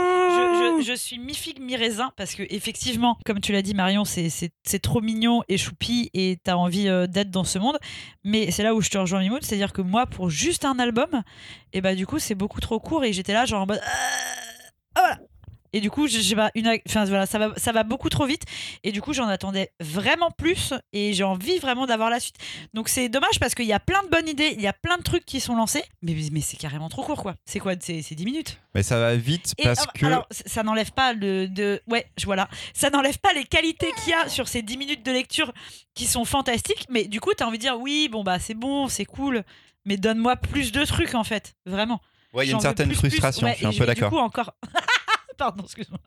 [0.78, 3.74] Je, je- je suis mi figue mi raisin parce que effectivement, comme tu l'as dit
[3.74, 4.50] Marion, c'est-
[4.82, 7.78] trop mignon et choupi et t'as envie euh, d'être dans ce monde.
[8.24, 11.24] Mais c'est là où je te rejoins Mimoun, c'est-à-dire que moi, pour juste un album,
[11.74, 13.82] et bah du coup c'est beaucoup trop court et j'étais là genre en mode
[14.96, 15.20] ah, voilà.
[15.76, 18.44] Et du coup, j'ai pas une, enfin voilà, ça va, ça va beaucoup trop vite.
[18.86, 22.38] Et du coup, j'en attendais vraiment plus et j'ai envie vraiment d'avoir la suite.
[22.74, 24.98] Donc c'est dommage parce qu'il y a plein de bonnes idées, il y a plein
[24.98, 27.36] de trucs qui sont lancés, mais, mais c'est carrément trop court quoi.
[27.46, 27.74] C'est quoi?
[27.78, 28.62] C'est c'est 10 minutes.
[28.74, 30.06] Mais ça va vite Et parce alors- que.
[30.06, 32.48] alors, ça n'enlève pas le de ouais, je voilà.
[32.74, 35.52] Ça n'enlève pas les qualités qu'il y a sur ces 10 minutes de lecture
[35.94, 38.54] qui sont fantastiques, mais du coup, tu as envie de dire oui, bon bah c'est
[38.54, 39.44] bon, c'est cool,
[39.84, 42.00] mais donne-moi plus de trucs en fait, vraiment.
[42.34, 43.08] Ouais, il y a une certaine plus, plus.
[43.10, 43.48] frustration.
[43.48, 44.10] Ouais, je suis un peu Du d'accord.
[44.10, 44.52] coup, encore
[45.38, 46.00] Pardon, excuse-moi.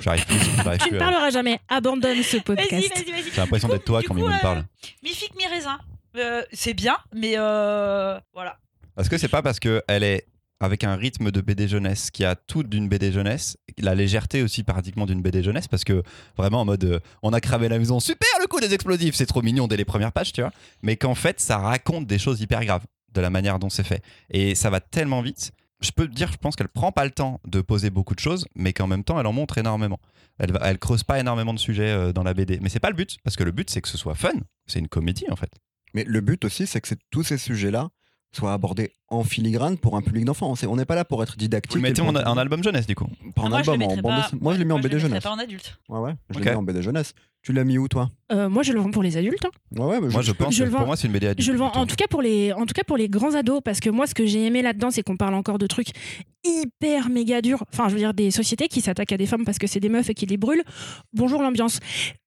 [0.00, 0.36] J'arrive plus.
[0.62, 1.60] j'arrive Tu plus ne à- parleras jamais.
[1.68, 2.72] Abandonne ce Vas-y, podcast.
[2.72, 3.30] vas-y, vas-y.
[3.32, 4.64] J'ai l'impression d'être toi du quand coup, Mimoun euh, parle.
[5.02, 5.78] Mi figue, mi raisin.
[6.16, 8.58] Euh, c'est bien, mais euh, voilà.
[8.94, 10.26] Parce que c'est pas parce qu'elle est
[10.60, 14.62] avec un rythme de BD jeunesse qui a tout d'une BD jeunesse, la légèreté aussi
[14.62, 16.02] pratiquement d'une BD jeunesse, parce que
[16.38, 19.26] vraiment en mode euh, on a cramé la maison, super le coup des explosifs, c'est
[19.26, 20.52] trop mignon dès les premières pages, tu vois.
[20.82, 24.02] Mais qu'en fait ça raconte des choses hyper graves de la manière dont c'est fait.
[24.30, 25.52] Et ça va tellement vite.
[25.80, 28.46] Je peux dire, je pense qu'elle prend pas le temps de poser beaucoup de choses,
[28.54, 30.00] mais qu'en même temps elle en montre énormément.
[30.38, 32.58] Elle, creuse pas énormément de sujets euh, dans la BD.
[32.60, 34.32] Mais c'est pas le but, parce que le but c'est que ce soit fun.
[34.66, 35.50] C'est une comédie en fait.
[35.94, 37.88] Mais le but aussi, c'est que tous ces sujets-là
[38.32, 40.52] soient abordés en filigrane pour un public d'enfants.
[40.68, 41.72] On n'est pas là pour être didactique.
[41.72, 43.06] Vous le mettez et en, pour- en album jeunesse du coup.
[43.34, 44.30] Pas en Ah, moi, je album, en bande pas-.
[44.40, 45.22] Moi, je l'ai mis en moi, BD jeunesse.
[45.22, 45.78] pas en adulte.
[45.88, 47.14] Ouais, ouais, je l'ai mis en BD jeunesse.
[47.42, 48.10] Tu l'as mis où, toi?
[48.32, 49.44] Euh, moi, je le vends pour les adultes.
[49.44, 49.50] hein.
[49.78, 51.12] Ouais, ouais, mais Moi je peux- pense je que le vends- pour moi c'est une
[51.12, 51.46] BD adulte.
[51.46, 51.80] Je le vends plutôt.
[51.80, 54.06] en tout cas pour les en tout cas pour les grands ados parce que moi
[54.08, 55.88] ce que j'ai aimé là-dedans c'est qu'on parle encore de trucs
[56.44, 57.64] hyper méga durs.
[57.72, 59.88] Enfin, je veux dire des sociétés qui s'attaquent à des femmes parce que c'est des
[59.88, 60.64] meufs et qui les brûlent.
[61.12, 61.78] Bonjour l'ambiance.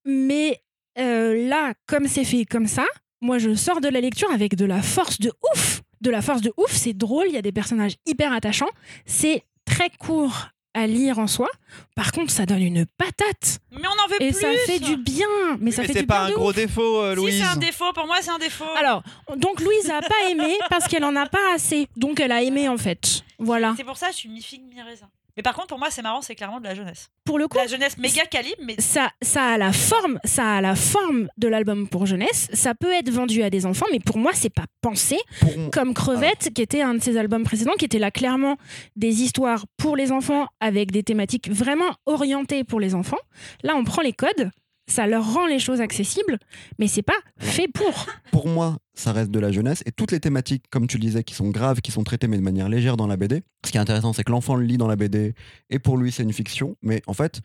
[0.05, 0.61] Mais
[0.97, 2.85] euh, là, comme c'est fait comme ça,
[3.21, 5.81] moi je sors de la lecture avec de la force de ouf.
[6.01, 8.69] De la force de ouf, c'est drôle, il y a des personnages hyper attachants,
[9.05, 11.49] c'est très court à lire en soi.
[11.95, 14.39] Par contre, ça donne une patate Mais on en veut et plus.
[14.39, 15.27] ça fait du bien.
[15.59, 16.55] Mais Oui, ça mais fait c'est du pas bien un de gros ouf.
[16.55, 17.37] défaut, euh, Si Louise.
[17.39, 18.63] c'est un défaut, pour moi c'est un défaut.
[18.77, 19.03] Alors,
[19.35, 21.87] donc Louise a pas aimé parce qu'elle en a pas assez.
[21.97, 23.23] Donc elle a aimé en fait.
[23.39, 23.73] Voilà.
[23.77, 25.09] C'est pour ça que je suis mi figue mi raisin.
[25.37, 27.09] Mais par contre, pour moi, c'est marrant, c'est clairement de la jeunesse.
[27.23, 30.61] Pour le coup, La jeunesse méga calibre, mais ça, ça a la forme, ça a
[30.61, 32.49] la forme de l'album pour jeunesse.
[32.53, 35.93] Ça peut être vendu à des enfants, mais pour moi, c'est pas pensé Pour comme
[35.93, 38.57] Crevette, qui était un de ses albums précédents, qui était là clairement
[38.95, 43.17] des histoires pour les enfants avec des thématiques vraiment orientées pour les enfants.
[43.63, 44.49] Là, on prend les codes,
[44.91, 46.37] ça leur rend les choses accessibles,
[46.79, 48.05] mais c'est pas fait pour.
[48.31, 49.83] pour moi, ça reste de la jeunesse.
[49.85, 52.37] Et toutes les thématiques, comme tu le disais, qui sont graves, qui sont traitées, mais
[52.37, 53.41] de manière légère dans la BD.
[53.65, 55.33] Ce qui est intéressant, c'est que l'enfant le lit dans la BD,
[55.69, 56.75] et pour lui, c'est une fiction.
[56.81, 57.41] Mais en fait,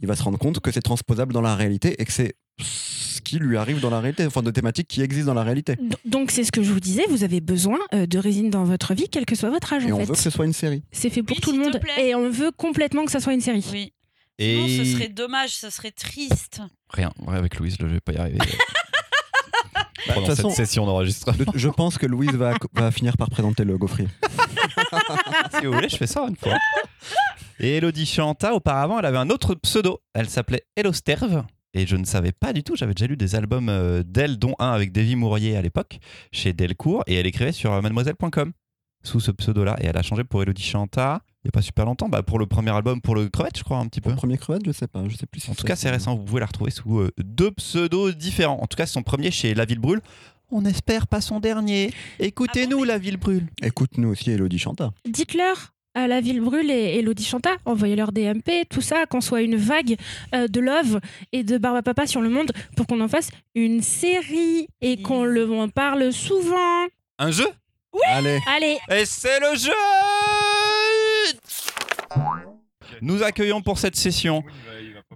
[0.00, 3.20] il va se rendre compte que c'est transposable dans la réalité et que c'est ce
[3.20, 5.76] qui lui arrive dans la réalité, enfin de thématiques qui existent dans la réalité.
[6.04, 8.94] Donc c'est ce que je vous disais, vous avez besoin euh, de résine dans votre
[8.94, 10.04] vie, quel que soit votre âge Et en on fait.
[10.06, 10.82] veut que ce soit une série.
[10.92, 12.08] C'est fait pour Oui, tout le monde plaît.
[12.08, 13.64] et on veut complètement que ça soit une série.
[13.72, 13.92] oui.
[14.38, 16.60] Et Non, ce serait dommage, ce serait triste.
[16.90, 18.38] rien, ouais, avec Louise, je vais pas y arriver.
[20.06, 21.36] Bah, Pendant de toute cette façon, session d'enregistrement.
[21.52, 24.08] de- je pense que Louise va, va finir par présenter le gaufrier.
[25.58, 26.54] si vous voulez, je fais ça une fois.
[27.58, 30.00] Et Elodie Chanta, auparavant, elle avait un autre pseudo.
[30.14, 31.44] Elle s'appelait Elosterve.
[31.74, 34.54] Et je ne savais pas du tout, j'avais déjà lu des albums euh, d'elle, dont
[34.58, 35.98] un avec Davy Mourier à l'époque,
[36.32, 38.52] chez Delcourt, et elle écrivait sur euh, mademoiselle.com
[39.02, 39.76] sous ce pseudo-là.
[39.80, 42.40] Et elle a changé pour Elodie Chanta il n'y a pas super longtemps, bah, pour
[42.40, 44.10] le premier album, pour le Crevette, je crois, un petit peu.
[44.10, 45.40] Pour le premier crevette, je sais pas, je sais plus.
[45.40, 48.58] si En tout cas, c'est récent, vous pouvez la retrouver sous euh, deux pseudos différents.
[48.60, 50.00] En tout cas, son premier chez La Ville Brûle.
[50.50, 51.92] On espère pas son dernier.
[52.18, 53.46] Écoutez-nous, La Ville Brûle.
[53.62, 54.90] Écoute-nous aussi, Elodie Chanta.
[55.08, 59.42] Dites-leur à la ville brûle et Elodie Chanta, envoyez-leur des MP, tout ça, qu'on soit
[59.42, 59.96] une vague
[60.34, 61.00] euh, de love
[61.32, 65.50] et de Barbapapa sur le monde pour qu'on en fasse une série et qu'on le
[65.50, 66.86] en parle souvent.
[67.18, 67.48] Un jeu?
[68.06, 69.72] Allez, Allez, Et c'est le jeu
[73.00, 74.42] Nous accueillons pour cette session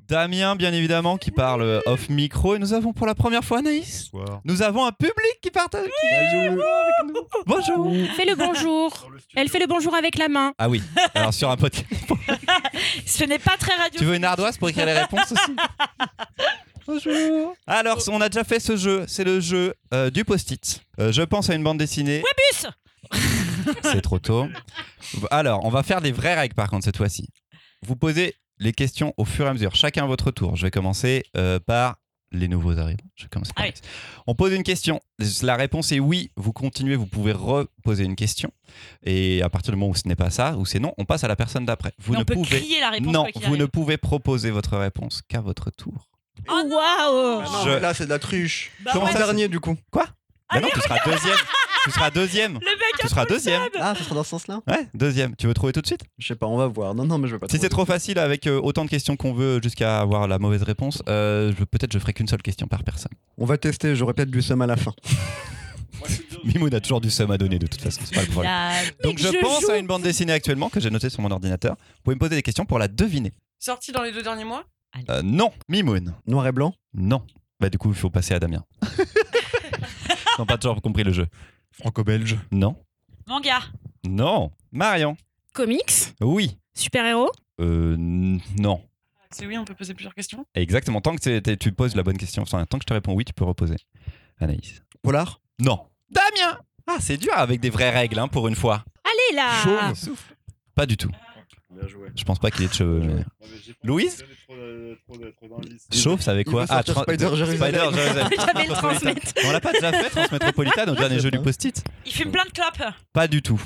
[0.08, 2.56] Damien, bien évidemment, qui parle off micro.
[2.56, 4.10] Et nous avons pour la première fois Anaïs.
[4.44, 5.88] Nous avons un public qui partage.
[7.46, 7.92] Bonjour.
[8.16, 9.08] fais le bonjour.
[9.34, 10.52] Elle fait le bonjour avec la main.
[10.58, 10.82] Ah oui,
[11.14, 11.86] alors sur un podcast.
[13.06, 13.98] Ce n'est pas très radio.
[13.98, 15.56] Tu veux une ardoise pour écrire les réponses aussi?
[16.86, 17.54] Bonjour.
[17.66, 19.04] Alors, on a déjà fait ce jeu.
[19.08, 20.82] C'est le jeu euh, du post-it.
[20.98, 22.22] Euh, je pense à une bande dessinée.
[22.52, 22.66] Bus
[23.82, 24.46] C'est trop tôt.
[25.30, 27.28] Alors, on va faire des vraies règles par contre cette fois-ci.
[27.86, 30.56] Vous posez les questions au fur et à mesure, chacun à votre tour.
[30.56, 31.96] Je vais commencer euh, par
[32.30, 33.04] les nouveaux arrivants.
[33.16, 33.64] Je vais commencer par.
[33.64, 33.80] Alex.
[34.26, 35.00] On pose une question.
[35.42, 36.30] La réponse est oui.
[36.36, 38.50] Vous continuez, vous pouvez reposer une question.
[39.02, 41.24] Et à partir du moment où ce n'est pas ça, ou c'est non, on passe
[41.24, 41.92] à la personne d'après.
[41.98, 42.58] Vous Mais ne on peut pouvez.
[42.60, 43.12] crier la réponse.
[43.12, 46.08] Non, quoi qu'il vous ne pouvez proposer votre réponse qu'à votre tour.
[46.48, 48.70] Oh Waouh Non, Je- mais là, c'est de la truche.
[48.84, 49.76] Bah Comment ouais, dernier, du coup.
[49.92, 51.36] Bah non, tu seras deuxième.
[51.84, 52.52] tu seras deuxième.
[52.54, 53.62] Le mec Tu a seras deuxième.
[53.80, 55.34] Ah, ça sera dans ce sens-là Ouais, deuxième.
[55.36, 56.94] Tu veux trouver tout de suite Je sais pas, on va voir.
[56.94, 59.16] Non, non, mais je vais pas Si c'est trop facile avec euh, autant de questions
[59.16, 62.66] qu'on veut jusqu'à avoir la mauvaise réponse, euh, je- peut-être je ferai qu'une seule question
[62.66, 63.12] par personne.
[63.38, 64.92] On va tester, j'aurai peut-être du seum à la fin.
[66.44, 68.52] Mimoun a toujours du seum à donner de toute façon, c'est pas le problème.
[69.04, 69.70] Donc je, je pense joue.
[69.70, 71.76] à une bande dessinée actuellement que j'ai notée sur mon ordinateur.
[71.78, 73.32] Vous pouvez me poser des questions pour la deviner.
[73.60, 74.64] Sorti dans les deux derniers mois
[75.08, 76.14] Euh, non, Mimoun.
[76.26, 77.24] Noir et blanc Non.
[77.60, 78.64] Bah du coup, il faut passer à Damien.
[78.82, 81.26] Ils n'ont pas toujours compris le jeu.
[81.72, 82.38] Franco-belge.
[82.50, 82.76] Non.
[83.26, 83.58] Manga.
[84.06, 84.50] Non.
[84.72, 85.16] Marion.
[85.54, 86.58] Comics, Oui.
[86.74, 88.82] super-héros, Euh, n- non.
[89.30, 90.44] C'est oui, on peut poser plusieurs questions.
[90.54, 91.00] Exactement.
[91.00, 93.14] Tant que t'es- t'es- tu poses la bonne question, enfin, tant que je te réponds
[93.14, 93.76] oui, tu peux reposer.
[94.40, 94.82] Anaïs.
[95.02, 95.86] Polar Non.
[96.10, 96.58] Damien.
[96.86, 98.84] Ah, c'est dur avec des vraies règles hein, pour une fois.
[99.04, 99.92] allez là
[100.74, 101.10] Pas du tout.
[101.78, 102.08] Bien joué.
[102.14, 103.00] Je pense pas qu'il ait de cheveux.
[103.00, 103.24] mais-
[103.82, 104.24] Louise
[105.92, 107.56] Chauve, ça avait Il quoi tra- Spider Jérusalem.
[107.56, 108.28] Spider Jérusalem.
[108.36, 109.32] J'avais le transmettre.
[109.44, 112.50] On l'a pas déjà fait, Transmétropolitane, au dernier jeu du post-it Il fume plein de
[112.50, 112.92] clopes.
[113.12, 113.60] Pas du tout.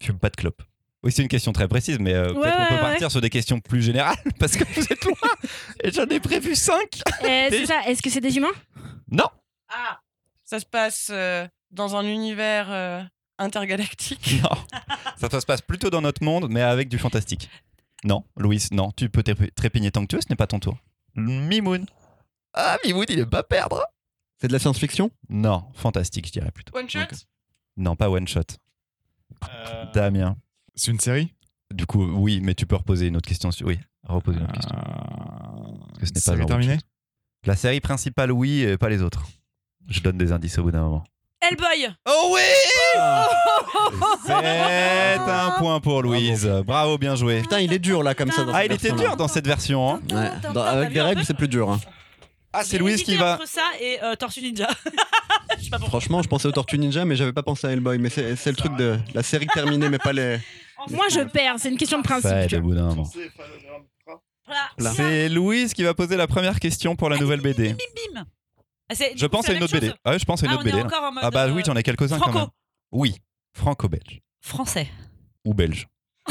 [0.00, 0.62] Je fume pas de clope.
[1.02, 2.80] Oui, c'est une question très précise, mais euh, Ouais, peut-être qu'on ouais, peut ouais.
[2.80, 5.14] partir sur des questions plus générales, parce que vous êtes loin.
[5.82, 6.74] Et j'en ai prévu 5.
[7.24, 8.52] Euh, c'est ça, est-ce que c'est des humains?
[9.10, 9.26] Non.
[9.68, 10.00] Ah
[10.44, 13.00] Ça se passe euh, dans un univers euh,
[13.38, 14.40] intergalactique.
[14.42, 15.28] Non.
[15.28, 17.48] Ça se passe plutôt dans notre monde, mais avec du fantastique.
[18.04, 18.92] Non, Louise, non.
[18.92, 20.76] Tu peux trép- trépigner tant que tu veux, ce n'est pas ton tour.
[21.16, 21.86] Mimoun.
[22.54, 23.84] Ah, Mimoun, il aime pas perdre.
[24.40, 25.10] C'est de la science-fiction?
[25.28, 26.76] Non, fantastique, je dirais plutôt.
[26.78, 27.00] One shot?
[27.76, 28.42] Non, pas one shot.
[29.92, 30.36] Damien.
[30.74, 31.34] C'est une série?
[31.72, 33.50] Du coup, oui, mais tu peux reposer une autre question.
[33.62, 34.76] Oui, reposer une autre question.
[34.76, 36.78] Euh, que ce n'est pas série terminée?
[37.44, 39.22] La série principale, oui, et pas les autres.
[39.88, 41.04] Je donne des indices au bout d'un moment.
[41.40, 41.88] Hellboy.
[42.08, 42.40] Oh oui
[44.26, 46.46] C'est un point pour Louise.
[46.66, 47.40] Bravo, bien joué.
[47.42, 48.44] Putain, il est dur là comme ça.
[48.44, 49.08] dans Ah, cette il était version-là.
[49.08, 49.94] dur dans cette version.
[49.94, 50.00] hein.
[50.10, 50.52] Ouais.
[50.52, 51.70] Dans- avec des règles, c'est plus dur.
[51.70, 51.80] hein.
[52.52, 53.34] Ah, c'est J'ai Louise hésité qui va.
[53.34, 54.68] entre ça et euh, Tortue Ninja.
[55.58, 56.00] Je sais pas pourquoi.
[56.00, 57.98] Franchement, je pensais aux Tortues Ninja, mais j'avais pas pensé à Hellboy.
[57.98, 60.38] Mais c'est c'est le truc de la série terminée, mais pas les.
[60.90, 61.56] Moi, je perds.
[61.58, 62.30] C'est une question de principe.
[62.30, 62.68] Ça aide tu au vois.
[62.70, 63.10] bout d'un moment.
[64.46, 64.62] Voilà.
[64.78, 64.92] Là.
[64.96, 67.70] C'est Louise qui va poser la première question pour la nouvelle BD.
[67.74, 67.76] Bim,
[68.14, 68.24] bim.
[68.90, 69.92] Ah, Je coup, pense à une autre BD.
[70.04, 70.76] Ah ouais, je pense à une Ah, autre BD.
[70.82, 70.92] mode.
[71.22, 72.46] Ah bah oui, euh, j'en ai quelques-uns quand même.
[72.92, 73.16] Oui,
[73.54, 74.88] franco-belge Français.
[75.44, 75.88] ou belge.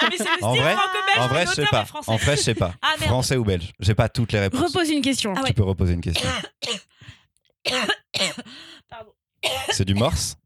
[0.00, 1.18] Non, mais c'est le En style vrai- franco-belge.
[1.18, 1.84] En vrai, je sais pas.
[1.84, 2.10] français.
[2.10, 2.74] En vrai, je sais pas.
[2.82, 2.94] Ah.
[2.98, 4.60] Français ou belge J'ai pas toutes les réponses.
[4.60, 5.34] Repose une question.
[5.36, 5.48] Ah ouais.
[5.48, 6.28] Tu peux reposer une question.
[8.88, 9.12] Pardon.
[9.70, 10.36] C'est du morse?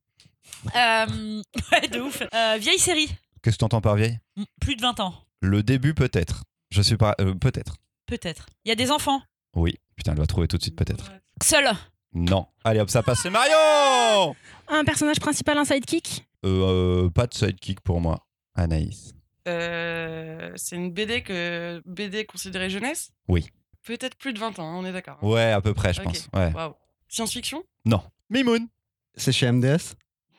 [0.77, 1.43] Euh,
[1.73, 2.23] ouais, de ouf.
[2.35, 3.09] Euh, vieille série.
[3.43, 4.19] Qu'est-ce que tu entends par vieille?
[4.61, 5.15] Plus de 20 ans.
[5.41, 6.45] Le début peut-être.
[6.71, 7.15] Je suis pas.
[7.21, 7.77] euh, peut-être.
[8.07, 8.47] Peut-être.
[8.65, 9.23] Il y a des enfants.
[9.55, 9.75] Oui.
[9.97, 11.13] Putain, elle va trouver tout de suite peut-être.
[11.43, 11.71] Seul.
[12.15, 12.47] Non.
[12.65, 13.21] Allez hop, ça passe.
[13.23, 14.35] C'est Mario
[14.69, 16.27] Un personnage principal, un sidekick?
[16.45, 18.27] Euh, euh, Pas de sidekick pour moi.
[18.55, 19.15] Anaïs.
[19.49, 23.11] Euh, c'est une BD que BD considérée jeunesse?
[23.29, 23.49] Oui.
[23.85, 25.19] Peut-être plus de 20 ans, hein, on est d'accord.
[25.23, 25.27] hein.
[25.27, 26.05] Ouais, à peu près, je Ok.
[26.07, 26.29] pense.
[26.33, 26.53] Ouais.
[26.53, 26.75] Waouh.
[27.09, 27.63] Science-fiction?
[27.85, 28.03] Non.
[28.31, 28.69] Mimoun.
[29.17, 29.95] C'est chez MDS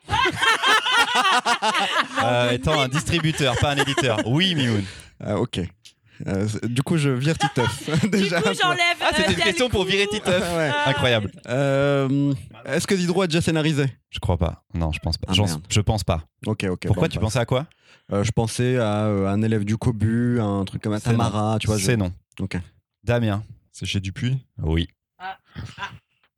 [2.22, 4.26] Euh, étant un distributeur, pas un éditeur.
[4.26, 4.84] Oui, Mimoun.
[5.20, 5.60] Ah, Ok.
[6.26, 8.04] Euh, du coup, je vire Titeuf.
[8.10, 8.38] Déjà.
[8.38, 8.96] du coup, j'enlève.
[9.00, 10.06] Ah, c'était euh, une question pour virer.
[10.06, 10.40] Titeuf.
[10.56, 10.70] Ouais.
[10.70, 11.30] Euh, Incroyable.
[11.48, 12.32] Euh,
[12.64, 13.86] Est-ce que Diderot a déjà scénarisé?
[14.10, 14.64] Je crois pas.
[14.74, 15.26] Non, je pense pas.
[15.30, 15.62] Ah, merde.
[15.68, 16.24] je pense pas.
[16.46, 16.86] Ok, ok.
[16.86, 17.66] Pourquoi bon, tu bah, pensais à quoi?
[18.12, 21.78] Euh, Je pensais à euh, un élève du Cobu, un truc comme Tamara, tu vois.
[21.78, 22.12] je- C'est non.
[22.40, 22.56] Ok.
[23.02, 23.42] Damien.
[23.72, 24.38] C'est chez Dupuis?
[24.62, 24.88] Oui.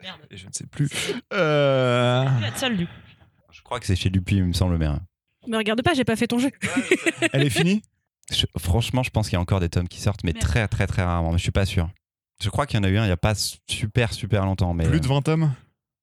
[0.02, 0.20] Merde.
[0.30, 0.88] Et je ne sais plus.
[1.32, 2.24] Euh...
[2.56, 2.92] Seul, du coup.
[3.52, 5.00] Je crois que c'est chez Dupuis, il me semble bien.
[5.48, 6.50] Me regarde pas, j'ai pas fait ton jeu.
[7.32, 7.82] Elle est finie?
[8.32, 10.86] Je- franchement, je pense qu'il y a encore des tomes qui sortent, mais très très
[10.86, 11.30] très rarement.
[11.32, 11.88] Mais je suis pas sûr.
[12.42, 14.74] Je crois qu'il y en a eu un il y a pas super super longtemps,
[14.74, 15.52] mais Plus de 20 tomes?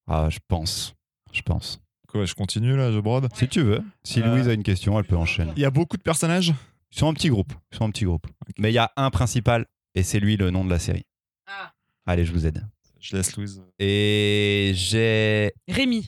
[0.08, 0.96] Ah, je pense,
[1.32, 1.80] je pense.
[2.08, 3.28] Quoi, je continue là, je brode?
[3.36, 5.52] Si tu veux, si Euh, Louise a une question, elle peut enchaîner.
[5.56, 6.54] Il y a beaucoup de personnages?
[6.92, 8.28] Ils sont en petit groupe, ils sont en petit groupe.
[8.58, 11.06] Mais il y a un principal et c'est lui le nom de la série.
[11.48, 11.74] Ah.
[12.06, 12.66] Allez, je vous aide.
[13.00, 13.62] Je laisse Louise.
[13.80, 16.06] Et j'ai Rémi.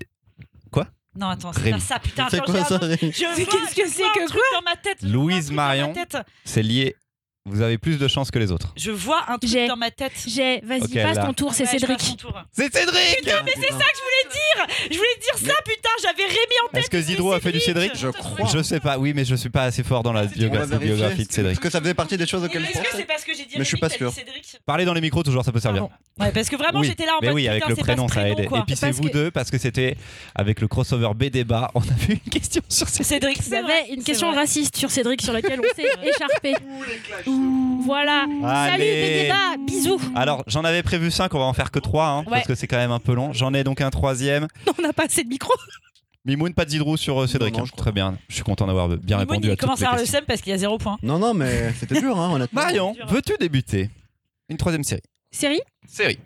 [1.17, 2.27] Quoi Non, attends, c'est pas ça, putain.
[2.29, 5.01] C'est attends, quoi ça qu'est-ce que c'est que truc dans ma tête.
[5.01, 5.93] Louise Marion.
[6.43, 6.95] c'est lié.
[7.47, 8.73] Vous avez plus de chance que les autres.
[8.75, 10.13] Je vois un truc dans ma tête.
[10.25, 11.25] J'ai, vas-y, Ok, passe là.
[11.27, 11.97] ton tour, c'est Ouais, je Cédric.
[11.99, 12.41] passe mon tour.
[12.51, 15.89] C'est Cédric Putain, mais c'est ça que je voulais dire Je voulais dire ça, putain,
[16.01, 16.79] j'avais Rémi en tête.
[16.85, 18.49] Est-ce que Zidro a fait du Cédric Je crois.
[18.51, 20.95] Je sais pas, oui, mais je suis pas assez fort dans la biographie, vérifier.
[20.95, 21.51] biographie de Cédric.
[21.53, 23.31] Est-ce que ça faisait partie des choses auxquelles je Est-ce que c'est pensais parce que
[23.35, 24.09] j'ai dit Mais je suis Rémi pas que t'as sûr.
[24.09, 25.83] dit Cédric Parler dans les micros, toujours, ça peut servir.
[26.19, 27.81] Ouais, parce que vraiment, Oui, j'étais là en Mais mode oui, avec putain, le c'est
[27.81, 28.45] pas prénom, ce ça aide.
[28.47, 28.59] quoi.
[28.59, 29.97] Et puis c'est Parce vous que- deux, parce que c'était
[30.33, 32.87] avec le crossover BDBA, on a vu une question sur.
[32.89, 34.39] Cédric, y c'est vrai, avait une c'est question vrai.
[34.39, 36.55] raciste sur Cédric sur laquelle on s'est écharpé.
[37.85, 38.25] Voilà.
[38.41, 38.43] Salut
[38.83, 38.85] Allez.
[39.01, 39.99] Bédéba, bisous.
[40.15, 42.43] Alors, j'en avais prévu 5, on va en faire que 3, parce Ouais.
[42.47, 43.31] que c'est quand même un peu long.
[43.33, 44.47] J'en ai donc un troisième.
[44.77, 45.53] On n'a pas assez de micro.
[46.25, 47.53] Mimoun, pas de Zidrou sur euh, Cédric.
[47.53, 47.73] Non, non, hein.
[47.77, 49.89] Très bien, je suis content d'avoir bien Mimoun, répondu à il toutes commence les à
[49.89, 50.19] avoir le questions.
[50.19, 50.97] seum parce qu'il y a zéro point.
[51.03, 52.61] Non, non, mais c'était dur, hein, honnêtement.
[52.61, 53.91] Marion, veux-tu débuter
[54.49, 55.03] Une troisième série?
[55.31, 55.61] Série?
[55.87, 56.17] Série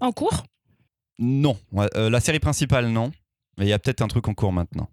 [0.00, 0.42] en cours?
[1.18, 1.56] Non.
[1.96, 3.10] Euh, la série principale, non.
[3.56, 4.88] Mais il y a peut-être un truc en cours maintenant.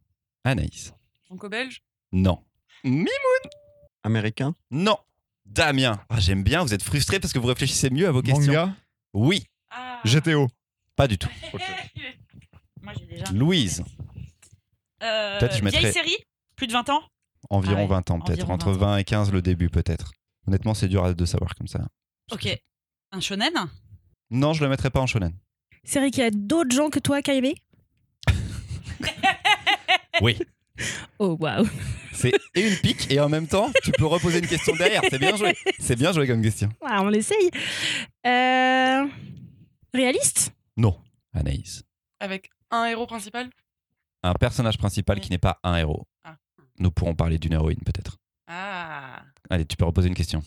[0.46, 0.94] Anaïs.
[1.26, 1.82] Franco-belge?
[2.14, 2.40] Non.
[2.86, 3.08] Mi-
[4.04, 4.56] Américain?
[4.72, 4.98] Non.
[5.50, 6.00] Damien.
[6.10, 8.54] Ah, J'aime bien, vous êtes frustré parce que vous réfléchissez mieux à vos questions.
[8.54, 8.74] Manga
[9.14, 10.00] Oui, Ah.
[10.06, 10.48] GTO.
[10.96, 11.30] pas du tout.
[12.82, 13.26] Moi, j'ai déjà.
[13.34, 13.84] Louise.
[15.04, 16.16] Euh, Peut-être je mettrais- Vieille série
[16.56, 17.02] Plus de 20 ans?
[17.50, 18.40] Environ Ah ouais, 20 ans peut-être.
[18.44, 20.12] environ Entre 20 20 et 15 le début peut-être.
[20.48, 21.88] Honnêtement, c'est dur à- de savoir comme ça.
[22.32, 22.48] Ok.
[23.12, 23.54] Un shonen?
[24.30, 25.34] Non, je le mettrai pas en shonen.
[25.84, 27.56] Série qui a d'autres gens que toi qui a aimé.
[30.22, 30.38] Oui.
[31.20, 31.68] Oh waouh.
[32.14, 35.02] C'est et une pique et en même temps, tu peux reposer une question derrière.
[35.10, 35.56] C'est bien joué.
[35.80, 36.70] C'est bien joué comme question.
[36.86, 37.50] Ah, on essaye.
[38.26, 39.06] Euh...
[39.94, 40.54] Réaliste?
[40.78, 41.00] Non.
[41.34, 41.84] Anaïs.
[42.20, 43.50] Avec un héros principal?
[44.24, 45.22] Un personnage principal Oui.
[45.22, 46.06] qui n'est pas un héros.
[46.24, 46.36] Ah.
[46.80, 48.18] Nous pourrons parler d'une héroïne peut-être.
[48.48, 50.44] Ah Allez, tu peux reposer une question.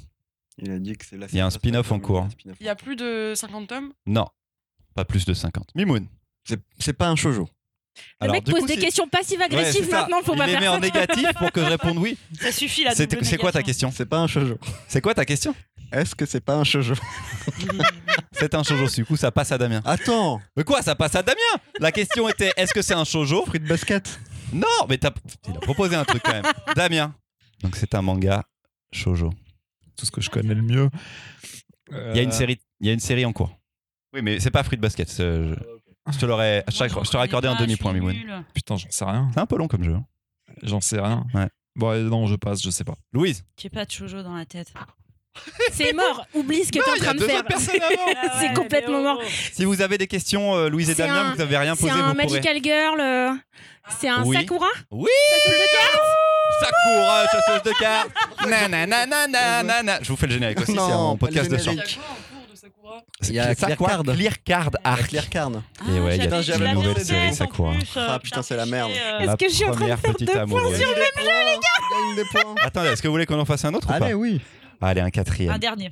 [0.58, 2.28] Il a dit que c'est la Il y a un spin-off en cours.
[2.60, 3.92] Il y a plus de 50 tomes?
[4.06, 4.26] Non.
[4.94, 5.74] Pas plus de 50.
[5.74, 6.06] Mimoun.
[6.44, 7.48] C'est c'est pas un shoujo.
[8.20, 10.60] Le mec du pose coup, des questions passives-agressives Ouais, maintenant, faut Il pas les faire
[10.60, 10.72] met ça.
[10.74, 12.16] en négatif pour que je réponde oui.
[12.40, 13.90] Ça suffit la C'est quoi ta question?
[13.90, 14.58] C'est pas un shoujo.
[14.88, 15.54] C'est quoi ta question?
[15.92, 16.94] Est-ce que c'est pas un shoujo?
[18.32, 19.82] C'est un shoujo, du coup ça passe à Damien.
[19.84, 21.40] Attends Mais quoi, ça passe à Damien?
[21.80, 23.44] La question était est-ce que c'est un shoujo?
[23.44, 24.18] Fruit de basket
[24.52, 25.10] Non, mais t'as
[25.48, 26.44] il a proposé un truc quand même.
[26.76, 27.14] Damien.
[27.62, 28.42] Donc c'est un manga
[28.92, 29.30] shoujo.
[29.96, 30.88] Tout ce que je connais le mieux.
[31.90, 33.54] Il y a une série, il y a une série en cours.
[34.14, 35.22] Oui, mais c'est pas Fruit Basket.
[36.06, 38.44] C'est- Je, te l'aurais, je t'aurais accordé un demi-point, nulle.
[38.54, 39.30] Putain, j'en sais rien.
[39.34, 39.94] C'est un peu long comme jeu.
[39.94, 40.04] hein.
[40.62, 41.24] J'en sais rien.
[41.34, 41.48] Ouais.
[41.74, 42.94] Bon, non, je passe, je sais pas.
[43.12, 43.42] Louise.
[43.60, 44.72] J'ai pas de shoujo dans la tête.
[45.72, 46.26] C'est mort.
[46.34, 47.38] Oublie ce que t'es en il y a train de deux faire.
[47.38, 48.30] autres personnes avant.
[48.40, 49.22] C'est complètement mort.
[49.52, 51.80] Si vous avez des questions, euh, Louise et C'est Damien, un- vous n'avez rien C'est
[51.88, 52.26] posé, un vous pourrez.
[52.26, 53.00] Magical Girl.
[53.00, 53.30] euh,
[53.98, 54.36] C'est un Oui.
[54.36, 54.66] Sakura?
[54.90, 55.08] Oui.
[55.30, 56.06] Chasseuse de cartes?
[56.60, 58.10] Sakura, chasseuse de cartes.
[58.46, 59.98] Nanana, nanana, nanana.
[60.02, 61.70] Je vous fais le générique aussi, c'est Non, un pas le podcast de chant.
[61.70, 61.98] générique.
[62.62, 63.02] Sakura.
[63.22, 64.02] Il y a C'est ça, Clear quoi Card.
[64.04, 65.08] Clear Card Arc.
[65.08, 65.62] Claire Carne.
[65.88, 67.72] Et ouais, il y a je fait séries en Sakura.
[67.72, 68.92] plus, Ah, putain, c'est la merde.
[68.92, 70.78] euh, Est-ce que je suis en train de faire deux amoureuse.
[70.78, 72.54] Gagne des points.
[72.62, 74.40] Attendez, est-ce que vous voulez qu'on en fasse un autre ou Allez, pas oui.
[74.80, 75.58] Allez, un Un quatrième.
[75.58, 75.90] dernier.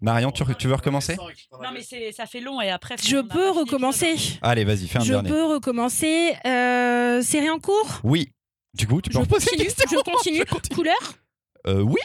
[0.00, 2.94] Marion, tu, tu veux recommencer Non, mais c'est- ça fait long et après.
[3.02, 4.14] Je peux recommencer.
[4.42, 5.28] Allez, vas-y, fais un Je dernier.
[5.28, 6.34] peux recommencer.
[6.46, 8.32] Euh, série en cours Oui.
[8.74, 9.68] Du coup, tu peux Je une continue.
[9.68, 10.38] Je continue.
[10.38, 10.74] Je continue.
[10.76, 11.14] Couleur
[11.66, 12.00] Euh, oui.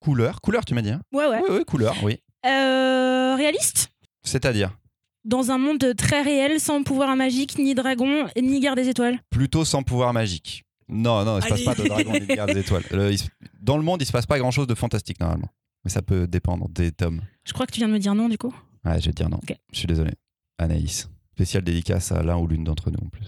[0.00, 0.40] Couleur.
[0.40, 0.90] Couleur, tu m'as dit.
[0.90, 1.40] Hein Ouais, ouais.
[1.48, 2.20] Oui, oui, couleur, oui.
[2.46, 3.90] Euh, réaliste
[4.22, 4.76] C'est-à-dire
[5.24, 9.18] Dans un monde très réel, sans pouvoir magique, ni dragon, ni guerre des étoiles.
[9.30, 10.64] plutôt sans pouvoir magique.
[10.88, 12.84] Non, non, il se passe pas de dragon ni de guerre des étoiles.
[12.90, 13.28] Le- il se-
[13.60, 15.48] dans le monde, il se passe pas grand-chose de fantastique normalement.
[15.84, 17.22] Mais ça peut dépendre des tomes.
[17.44, 18.54] Je crois que tu viens de me dire non, du coup.
[18.84, 19.40] Ouais, je vais te dire non.
[19.72, 20.12] Je suis désolé.
[20.58, 21.08] Anaïs.
[21.34, 23.24] Spéciale dédicace à l'un ou l'une d'entre nous en plus.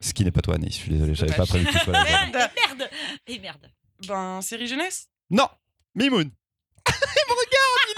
[0.00, 0.72] Ce qui n'est pas toi, Anaïs.
[0.74, 2.04] Je suis désolé, j'avais pas prévu que tu sois là.
[2.08, 2.90] Et merde
[3.26, 3.70] Et merde
[4.08, 5.08] Ben, série jeunesse?
[5.30, 5.46] Non
[5.94, 6.30] Mimoun
[6.88, 7.94] Il me regarde, il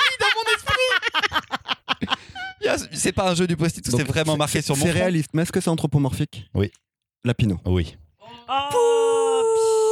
[2.92, 5.52] C'est pas un jeu du post-it, c'est vraiment marqué sur mon C'est réaliste, mais est-ce
[5.52, 6.70] que c'est anthropomorphique Oui.
[7.24, 7.58] Lapino.
[7.66, 7.96] Oui,
[8.48, 9.42] Oh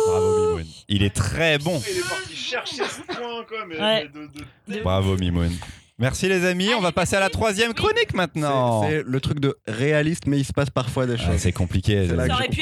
[0.06, 0.66] bravo Mimoun.
[0.88, 1.80] Il est très bon.
[1.90, 4.10] Il est parti chercher ce point, quoi, mais, Ouais.
[4.14, 4.26] mais
[4.72, 5.52] de- de- Bravo Mimoun.
[5.98, 8.82] Merci les amis, on va passer à la troisième chronique maintenant.
[8.88, 11.36] C'est le truc de réaliste, mais il se passe parfois des Ah, choses.
[11.38, 12.08] c'est compliqué.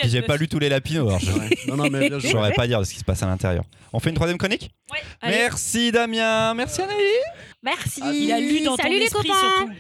[0.05, 1.69] J'ai pas lu tous les lapinos, alors je.
[1.71, 3.65] Non, non, mais bien je saurais pas dire ce qui se passe à l'intérieur.
[3.93, 4.99] On fait une troisième chronique Ouais.
[5.23, 6.99] Merci Damien, merci Anaïs.
[7.63, 8.03] Merci.
[8.13, 9.57] Il a lu dans Salut ton les esprit copains.
[9.57, 9.73] surtout.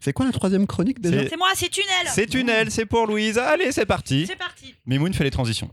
[0.00, 3.06] C'est quoi la troisième chronique déjà C'est- C'est moi, c'est Tunnel C'est Tunnel, c'est pour
[3.06, 3.38] Louise.
[3.38, 4.24] Allez, c'est parti.
[4.26, 5.70] C'est parti Mimoun fait les transitions.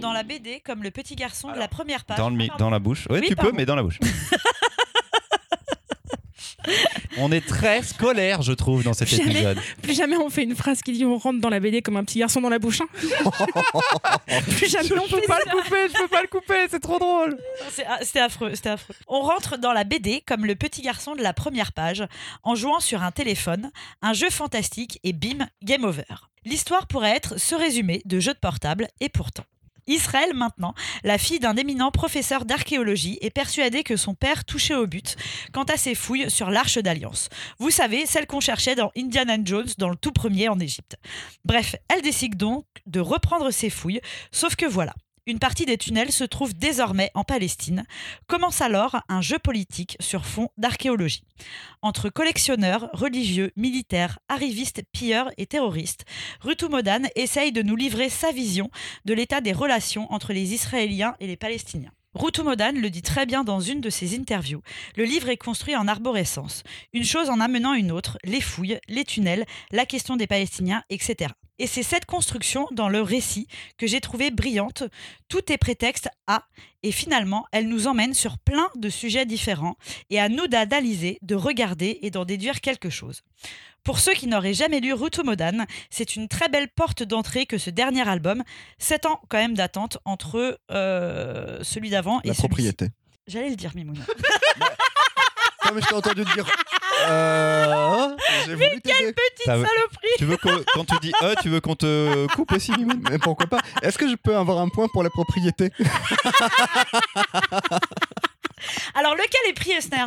[0.00, 2.18] Dans la BD comme le petit garçon de la première page.
[2.18, 3.06] Dans, le mi- Ah, dans la bouche.
[3.10, 3.50] Ouais, Oui, tu pardon.
[3.50, 3.98] peux, mais dans la bouche.
[7.18, 9.30] on est très scolaire, je trouve, dans cet Jamais.
[9.32, 9.58] épisode.
[9.82, 12.04] Plus jamais on fait une phrase qui dit on rentre dans la BD comme un
[12.04, 12.80] petit garçon dans la bouche.
[12.80, 12.86] hein.
[14.56, 17.38] Plus jamais on peut pas le couper, je peux pas le couper, c'est trop drôle.
[17.70, 18.94] C'est- ah, C'était affreux, c'était affreux.
[19.08, 22.04] On rentre dans la BD comme le petit garçon de la première page,
[22.42, 23.70] en jouant sur un téléphone,
[24.02, 26.04] un jeu fantastique et bim, game over.
[26.44, 29.44] L'histoire pourrait être ce résumé de jeu de portable, et pourtant.
[29.88, 34.86] Israël, maintenant, la fille d'un éminent professeur d'archéologie, est persuadée que son père touchait au
[34.86, 35.16] but
[35.52, 37.28] quant à ses fouilles sur l'Arche d'Alliance.
[37.58, 40.96] Vous savez, celle qu'on cherchait dans Indiana Jones dans le tout premier en Égypte.
[41.44, 44.94] Bref, elle décide donc de reprendre ses fouilles, sauf que voilà.
[45.28, 47.84] Une partie des tunnels se trouve désormais en Palestine.
[48.28, 51.22] Commence alors un jeu politique sur fond d'archéologie.
[51.82, 56.06] Entre collectionneurs, religieux, militaires, arrivistes, pilleurs et terroristes,
[56.40, 58.70] Rutu Modan essaye de nous livrer sa vision
[59.04, 61.92] de l'état des relations entre les Israéliens et les Palestiniens.
[62.14, 64.62] Rutu Modan le dit très bien dans une de ses interviews.
[64.96, 66.62] Le livre est construit en arborescence,
[66.94, 71.34] une chose en amenant une autre, les fouilles, les tunnels, la question des Palestiniens, etc.
[71.58, 74.84] Et c'est cette construction dans le récit que j'ai trouvée brillante.
[75.28, 76.44] Tout est prétexte à,
[76.82, 79.76] et finalement, elle nous emmène sur plein de sujets différents,
[80.10, 83.22] et à nous d'analyser, de regarder et d'en déduire quelque chose.
[83.84, 87.58] Pour ceux qui n'auraient jamais lu Rutu Modan, c'est une très belle porte d'entrée que
[87.58, 88.42] ce dernier album.
[88.78, 92.88] Sept ans quand même d'attente entre euh, celui d'avant et La propriété.
[93.26, 94.04] J'allais le dire, Mimouna.
[95.62, 96.46] Comme je t'ai entendu dire.
[97.06, 98.08] Euh.
[98.46, 99.12] Voulu t'aider.
[99.12, 102.52] Petite Ça saloperie Tu veux qu'on- quand tu dis E, tu veux qu'on te coupe
[102.52, 103.02] aussi, Mimoun?
[103.10, 103.60] Mais pourquoi pas?
[103.82, 105.70] Est-ce que je peux avoir un point pour la propriété?
[108.94, 109.98] Alors, lequel est pris, Esner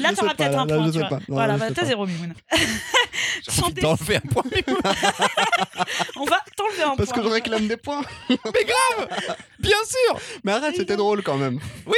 [0.00, 1.08] Là, t'auras peut-être un là, point, je tu sais vois.
[1.08, 1.16] pas.
[1.16, 2.06] Non, voilà, bah, t'as zéro.
[3.50, 4.80] J'ai envie d'enlever un point, Mimoun.
[6.16, 7.18] On va t'enlever un Parce point.
[7.22, 8.02] que je réclame des points.
[9.58, 11.60] Bien sûr Mais arrête, c'était drôle quand même.
[11.86, 11.96] Oui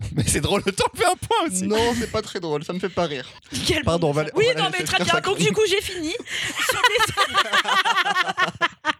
[0.14, 1.64] Mais c'est drôle de t'enlever un point aussi.
[1.66, 3.28] Non, c'est pas très drôle, ça me fait pas rire.
[3.66, 4.34] Quel Pardon, bon on va- message.
[4.36, 5.20] on Oui, va non, mais très bien.
[5.20, 6.12] Donc, du coup, j'ai fini.
[6.70, 7.22] Son dessin...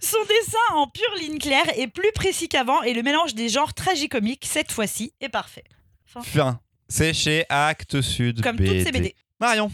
[0.00, 3.74] Son dessin en pure ligne claire est plus précis qu'avant et le mélange des genres
[3.74, 5.64] tragicomiques, cette fois-ci, est parfait.
[6.06, 6.60] Fin.
[6.88, 8.40] C'est chez Actes Sud.
[8.42, 9.14] Comme toutes ces BD.
[9.40, 9.70] Marion.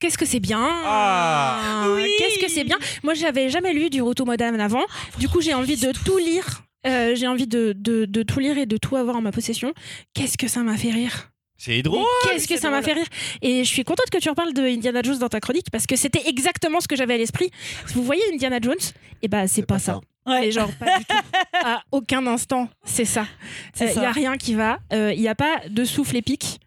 [0.00, 1.84] Qu'est-ce que c'est bien Ah.
[1.88, 2.08] Oui.
[2.18, 4.84] Qu'est-ce que c'est bien Moi, j'avais jamais lu du Rutu Modan avant.
[5.18, 6.62] Du coup, j'ai envie de tout lire.
[6.86, 9.72] Euh, j'ai envie de, de, de tout lire et de tout avoir en ma possession.
[10.14, 11.30] Qu'est-ce que ça m'a fait rire?
[11.58, 12.04] C'est drôle.
[12.24, 13.06] Qu'est-ce que ça m'a fait rire?
[13.40, 15.96] Et je suis contente que tu reparles de Indiana Jones dans ta chronique parce que
[15.96, 17.50] c'était exactement ce que j'avais à l'esprit.
[17.94, 18.74] Vous voyez Indiana Jones?
[19.22, 20.00] Eh ben, c'est pas, ça.
[20.26, 20.48] Ouais.
[20.48, 21.16] Et genre, pas du tout.
[21.54, 23.26] À aucun instant, c'est ça.
[23.72, 24.00] C'est Il ça.
[24.00, 24.78] n'y a rien qui va.
[24.92, 26.60] Il n'y a pas de souffle épique.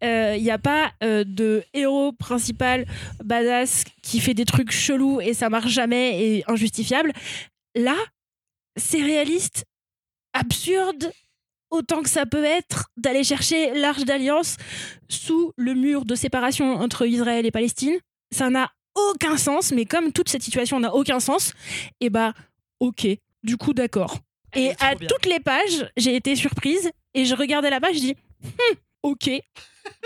[0.00, 2.86] Il n'y a pas euh, de héros principal
[3.24, 7.12] badass qui fait des trucs chelous et ça marche jamais et injustifiable.
[7.74, 7.96] Là,
[8.78, 9.64] c'est réaliste,
[10.32, 11.12] absurde,
[11.70, 14.56] autant que ça peut être d'aller chercher l'Arche d'Alliance
[15.08, 17.98] sous le mur de séparation entre Israël et Palestine.
[18.30, 21.52] Ça n'a aucun sens, mais comme toute cette situation n'a aucun sens,
[22.00, 22.32] et bah,
[22.80, 23.06] ok,
[23.42, 24.18] du coup, d'accord.
[24.54, 25.08] Et à bien.
[25.08, 29.30] toutes les pages, j'ai été surprise et je regardais la page, je dis, Hum, Ok,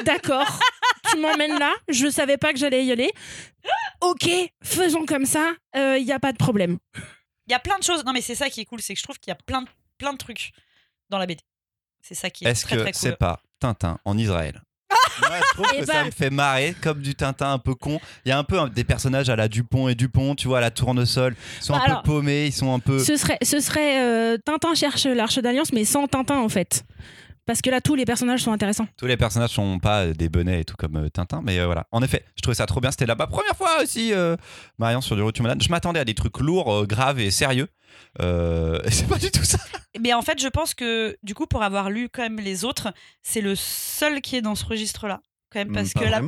[0.05, 0.59] d'accord,
[1.11, 3.11] tu m'emmènes là, je savais pas que j'allais y aller.
[4.03, 4.29] Ok,
[4.62, 6.79] faisons comme ça, il n'y a pas de problème.
[7.47, 8.05] Il y a plein de choses.
[8.05, 9.62] Non, mais c'est ça qui est cool, c'est que je trouve qu'il y a plein
[9.62, 9.68] de,
[9.99, 10.53] plein de trucs
[11.11, 11.40] dans la BD.
[12.01, 13.18] C'est ça qui est, Est-ce très que très c'est cool.
[13.18, 14.61] pas Tintin en Israël?
[15.20, 16.07] Moi, je trouve Eh que ça ben.
[16.07, 18.01] me fait marrer comme du Tintin un peu con.
[18.24, 20.59] Il y a un peu hein, des personnages à la Dupont et Dupont, tu vois,
[20.59, 21.34] à la tournesol.
[21.59, 22.99] Ils sont Bah un alors, peu paumés, ils sont un peu.
[22.99, 26.84] Ce serait, ce serait euh, Tintin cherche l'arche d'alliance, mais sans Tintin en fait.
[27.45, 28.86] Parce que là, tous les personnages sont intéressants.
[28.97, 31.66] Tous les personnages sont pas euh, des bonnets et tout comme euh, Tintin, mais euh,
[31.66, 31.86] voilà.
[31.90, 32.90] En effet, je trouvais ça trop bien.
[32.93, 34.36] C'était la première fois aussi, euh,
[34.78, 35.61] Marion, sur du Retour Madame.
[35.61, 37.66] Je m'attendais à des trucs lourds, euh, graves et sérieux.
[38.20, 39.59] Euh, et c'est pas du tout ça.
[40.01, 42.93] Mais en fait, je pense que du coup, pour avoir lu quand même les autres,
[43.22, 45.20] c'est le seul qui est dans ce registre-là.
[45.53, 46.20] Quand même, parce Hmm, Pas que la.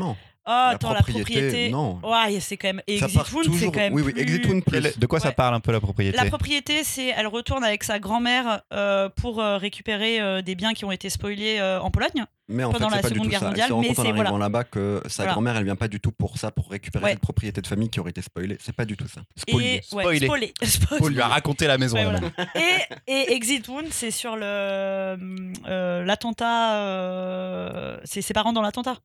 [0.47, 0.69] Vraiment.
[0.71, 1.71] Oh, attends, la propriété, propriété.
[1.71, 2.01] non.
[2.03, 2.83] Ouais, c'est quand même.
[2.87, 3.95] Et Ça Exit Wound, c'est quand même.
[3.95, 4.99] oui, oui, plus- Exit Wound plus.
[4.99, 7.99] De quoi ça parle un peu la propriété La propriété, c'est elle retourne avec sa
[7.99, 12.25] grand-mère euh, pour euh, récupérer euh, des biens qui ont été spoilés euh, en Pologne.
[12.47, 13.47] Mais en pendant fait, la c'est pas du Seconde tout Guerre ça.
[13.47, 14.45] mondiale, Elle se rend mais compte en c'est- arrivant voilà.
[14.45, 15.33] là-bas que sa Voilà.
[15.33, 17.11] grand-mère, elle vient pas du tout pour ça, pour récupérer Ouais.
[17.13, 18.59] cette propriété de famille qui aurait été spoilée.
[18.61, 19.23] C'est pas du tout ça.
[19.35, 19.67] Spolié.
[19.67, 20.27] Et ouais, Spoilé.
[20.27, 20.53] spoilé.
[21.01, 21.97] On lui a raconté la maison.
[22.03, 22.21] Voilà.
[22.55, 26.75] et, et Exit Wound, c'est sur le euh, l'attentat.
[26.75, 28.99] euh, c'est ses parents dans l'attentat.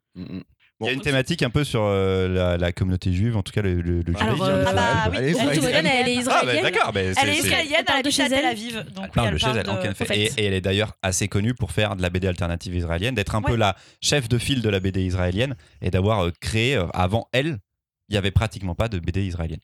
[0.81, 3.51] Il y a une thématique un peu sur euh, la, la communauté juive, en tout
[3.51, 4.43] cas le, le, le Alors, judaïsme.
[4.43, 5.63] euh, Ah bah oui, elle est Retour israélienne.
[5.65, 6.63] Moderne, elle est Ah, bah, israélienne.
[6.63, 6.91] d'accord.
[6.95, 8.45] mais Elle est israélienne, Elle parle elle de chez à Tel elle.
[8.45, 8.75] Aviv.
[8.75, 10.13] Donc Elle oui, parle de elle chez elle, en.
[10.13, 13.35] Et, et elle est d'ailleurs assez connue pour faire de la BD alternative israélienne, d'être
[13.35, 16.85] un peu la chef de file de la BD israélienne et d'avoir euh, créé, euh,
[16.93, 17.57] avant elle,
[18.07, 19.59] il y avait pratiquement pas de BD israélienne.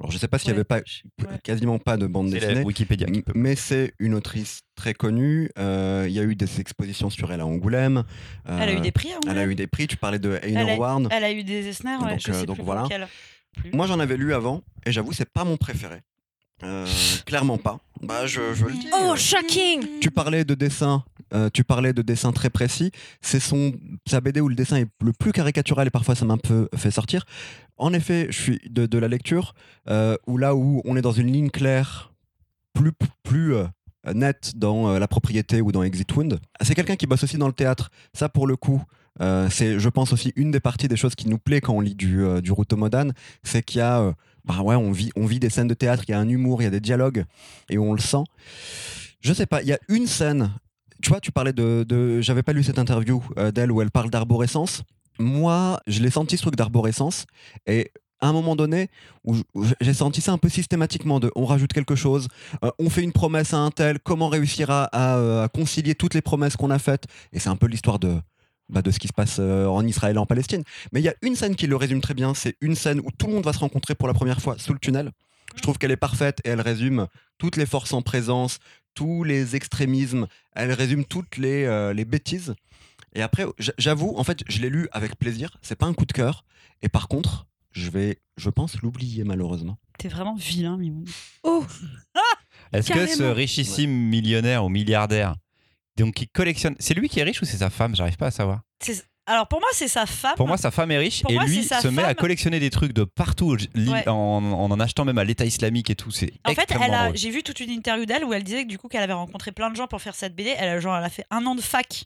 [0.00, 0.56] Alors, je sais pas s'il y Ouais.
[0.56, 1.38] avait pas, Ouais.
[1.44, 2.62] quasiment pas de bande dessinée.
[2.62, 3.32] Wikipédia qui peut.
[3.34, 5.50] Mais c'est une autrice très connue.
[5.58, 8.04] Euh, Il y a eu des expositions sur elle à Angoulême.
[8.46, 9.12] Elle a eu Euh, des prix.
[9.12, 9.86] hein, Elle a eu des prix.
[9.86, 11.08] Tu parlais de a- Ward.
[11.10, 12.88] Elle a eu des Esner, ouais, Donc, je euh, sais donc plus voilà.
[13.56, 13.70] Plus.
[13.72, 16.00] Moi, j'en avais lu avant, et j'avoue, c'est pas mon préféré.
[16.62, 16.86] Euh,
[17.26, 17.78] clairement pas.
[18.02, 18.88] Bah, je, je le dis.
[18.92, 22.90] Oh, euh, shocking Tu parlais de dessin, euh, tu parlais de dessin très précis.
[23.20, 23.72] C'est son
[24.06, 26.68] sa BD où le dessin est le plus caricatural et parfois ça m'a un peu
[26.76, 27.24] fait sortir.
[27.76, 29.54] En effet, je suis de, la lecture
[29.88, 32.12] euh, où là où on est dans une ligne claire,
[32.74, 33.66] plus plus euh,
[34.14, 36.40] nette dans la propriété ou dans Exit Wound.
[36.62, 37.90] C'est quelqu'un qui bosse aussi dans le théâtre.
[38.14, 38.82] Ça pour le coup.
[39.50, 41.94] c'est, je pense aussi une des parties des choses qui nous plaît quand on lit
[41.94, 43.10] du, du Ruto Modan,
[43.42, 44.14] c'est qu'il y a,
[44.44, 46.62] bah ouais, on vit, on vit des scènes de théâtre, il y a un humour,
[46.62, 47.24] il y a des dialogues,
[47.68, 48.24] et on le sent.
[49.20, 50.50] Je sais pas, il y a une scène.
[51.02, 51.84] Tu vois, tu parlais de.
[51.88, 54.82] de J'avais pas lu cette interview euh, d'elle où elle parle d'arborescence.
[55.18, 57.26] Moi, je l'ai senti ce truc d'arborescence.
[57.66, 57.90] Et
[58.20, 58.88] à un moment donné,
[59.80, 62.28] j'ai senti ça un peu systématiquement on rajoute quelque chose,
[62.62, 65.94] euh, on fait une promesse à un tel, comment réussir à, à, euh, à concilier
[65.94, 67.04] toutes les promesses qu'on a faites.
[67.32, 68.18] Et c'est un peu l'histoire de.
[68.68, 70.62] bah, de ce qui se passe en Israël et en Palestine.
[70.92, 73.10] Mais il y a une scène qui le résume très bien, c'est une scène où
[73.16, 75.12] tout le monde va se rencontrer pour la première fois sous le tunnel.
[75.56, 77.06] Je trouve qu'elle est parfaite et elle résume
[77.38, 78.58] toutes les forces en présence,
[78.94, 82.54] tous les extrémismes, elle résume toutes les, euh, les bêtises.
[83.14, 83.44] Et après,
[83.78, 86.44] j'avoue, en fait, je l'ai lu avec plaisir, c'est pas un coup de cœur.
[86.82, 89.78] Et par contre, je vais, je pense, l'oublier malheureusement.
[89.98, 91.06] T'es vraiment vilain, Mimoun.
[91.42, 91.64] Oh
[92.72, 95.34] Est-ce que ce richissime millionnaire ou milliardaire,
[95.96, 97.96] donc qui collectionne, c'est lui qui est riche ou c'est sa femme?
[97.96, 98.62] J'arrive pas à savoir.
[98.80, 100.34] C'est- Alors pour moi, c'est sa femme.
[100.36, 102.70] Pour moi, sa femme est riche Pour et moi, lui se met à collectionner des
[102.70, 104.08] trucs de partout, Ouais.
[104.08, 106.10] en, en en achetant même à l'État islamique et tout.
[106.10, 108.68] C'est En fait, elle a, j'ai vu toute une interview d'elle où elle disait que
[108.68, 110.52] du coup qu'elle avait rencontré plein de gens pour faire cette BD.
[110.58, 112.04] Elle a, genre, elle a fait un an de fac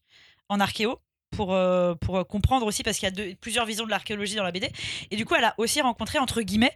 [0.51, 0.99] en archéo
[1.31, 4.45] pour, euh, pour euh, comprendre aussi parce qu'il y a plusieurs visions de l'archéologie dans
[4.45, 4.71] la BD.
[5.11, 6.75] Et du coup, elle a aussi rencontré entre guillemets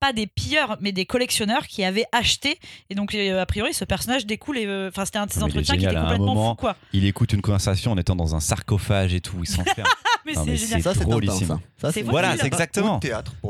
[0.00, 2.58] pas des pilleurs mais des collectionneurs qui avaient acheté
[2.90, 5.38] et donc euh, a priori ce personnage découle et euh, enfin c'était un de ces
[5.38, 7.42] il est entretiens qui génial, était à un complètement moment, fou quoi Il écoute une
[7.42, 9.36] conversation en étant dans un sarcophage et tout.
[9.42, 9.88] Il s'enferme.
[10.26, 11.46] mais c'est génial Ça, c'est drôlissime.
[11.48, 11.60] Ça.
[11.80, 13.00] Ça, C'est Voilà, c'est exactement.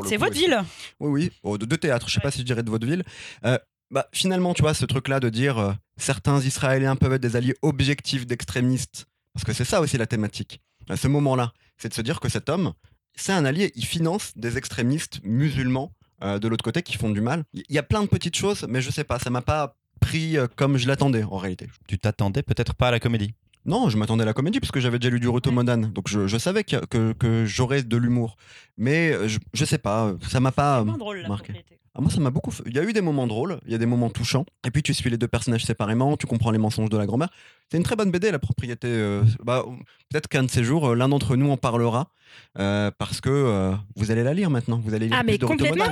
[0.07, 0.63] C'est votre ville
[1.01, 2.07] Oui, oui, oh, de, de théâtre.
[2.09, 2.23] Je sais Ouais.
[2.23, 3.03] pas si je dirais de vaudeville.
[3.45, 3.59] Euh,
[3.91, 7.55] bah, finalement, tu vois, ce truc-là de dire euh, certains Israéliens peuvent être des alliés
[7.63, 10.61] objectifs d'extrémistes, parce que c'est ça aussi la thématique.
[10.89, 12.73] À ce moment-là, c'est de se dire que cet homme,
[13.17, 13.73] c'est un allié.
[13.75, 15.93] Il finance des extrémistes musulmans
[16.23, 17.45] euh, de l'autre côté qui font du mal.
[17.53, 20.37] Il y a plein de petites choses, mais je sais pas, ça m'a pas pris
[20.37, 21.69] euh, comme je l'attendais en réalité.
[21.89, 23.35] Tu t'attendais peut-être pas à la comédie.
[23.67, 26.09] Non, je m'attendais à la comédie parce que j'avais déjà lu du Ruto Modan, donc
[26.09, 28.37] je, je savais que, que, que j'aurais de l'humour.
[28.79, 30.81] Mais euh, je, je sais pas, ça m'a pas.
[30.81, 31.53] euh, moins drôle la marqué.
[31.53, 32.51] propriété Ah, moi, ça m'a beaucoup.
[32.53, 34.45] fait- Il y a eu des moments drôles, il y a des moments touchants.
[34.67, 37.31] Et puis, tu suis les deux personnages séparément, tu comprends les mensonges de la grand-mère.
[37.71, 38.87] C'est une très bonne BD, la propriété.
[38.89, 39.65] euh, bah,
[40.11, 42.11] Peut-être qu'un de ces jours, euh, l'un d'entre nous en parlera.
[42.59, 44.81] euh, parce que euh, vous allez la lire maintenant.
[44.85, 45.85] Vous allez lire Ah, plus mais de complètement.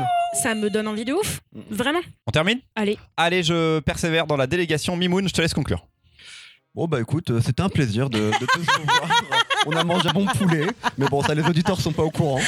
[0.42, 1.40] Ça me donne envie de ouf.
[1.70, 2.00] Vraiment.
[2.26, 2.60] On termine?
[2.76, 2.98] Allez.
[3.16, 4.96] Allez, je persévère dans la délégation.
[4.96, 5.86] Mimoun, je te laisse conclure.
[6.74, 9.08] Bon, bah écoute, euh, c'était un plaisir de, de te voir.
[9.66, 10.66] On a mangé bon poulet.
[10.98, 12.40] Mais bon, ça, les auditeurs sont pas au courant.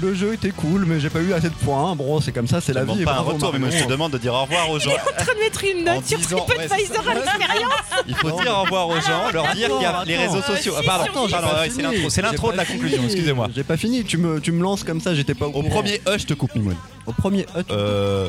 [0.00, 1.94] Le jeu était cool, mais j'ai pas eu assez de points.
[1.94, 3.04] Bon, c'est comme ça, c'est la vie.
[3.04, 4.90] pas un bravo, retour, mais moi je te demande de dire au revoir aux gens.
[4.90, 7.72] en train de mettre une note sur TripAdvisor à l'expérience.
[8.08, 10.74] Il faut dire au revoir aux gens, leur dire qu'il y a les réseaux sociaux.
[10.78, 13.48] Ah, pardon, c'est l'intro, c'est de la conclusion, excusez-moi.
[13.54, 16.00] J'ai pas fini, tu me, tu me lances comme ça, j'étais pas au Au premier
[16.06, 16.76] E, je te coupe Mimoun.
[17.06, 18.28] Au premier Euh,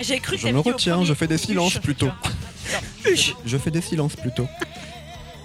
[0.00, 2.08] J'ai cru que je me retiens, je fais des silences plutôt.
[3.44, 4.46] Je fais des silences plutôt.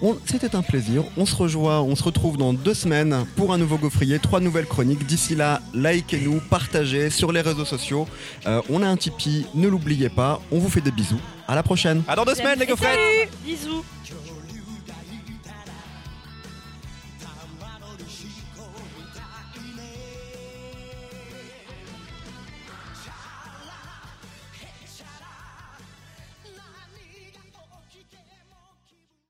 [0.02, 1.04] On- C'était un plaisir.
[1.18, 4.66] On se rejoint, on se retrouve dans deux semaines pour un nouveau gaufrier, trois nouvelles
[4.66, 5.06] chroniques.
[5.06, 8.08] D'ici là, likez-nous, partagez sur les réseaux sociaux.
[8.46, 10.42] Euh, on a un Tipeee, ne l'oubliez pas.
[10.52, 11.20] On vous fait des bisous.
[11.48, 12.04] À la prochaine.
[12.08, 12.98] à dans deux semaines, les gaufrettes
[13.46, 13.84] Bisous.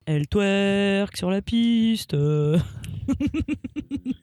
[0.05, 2.15] Elle twerk sur la piste.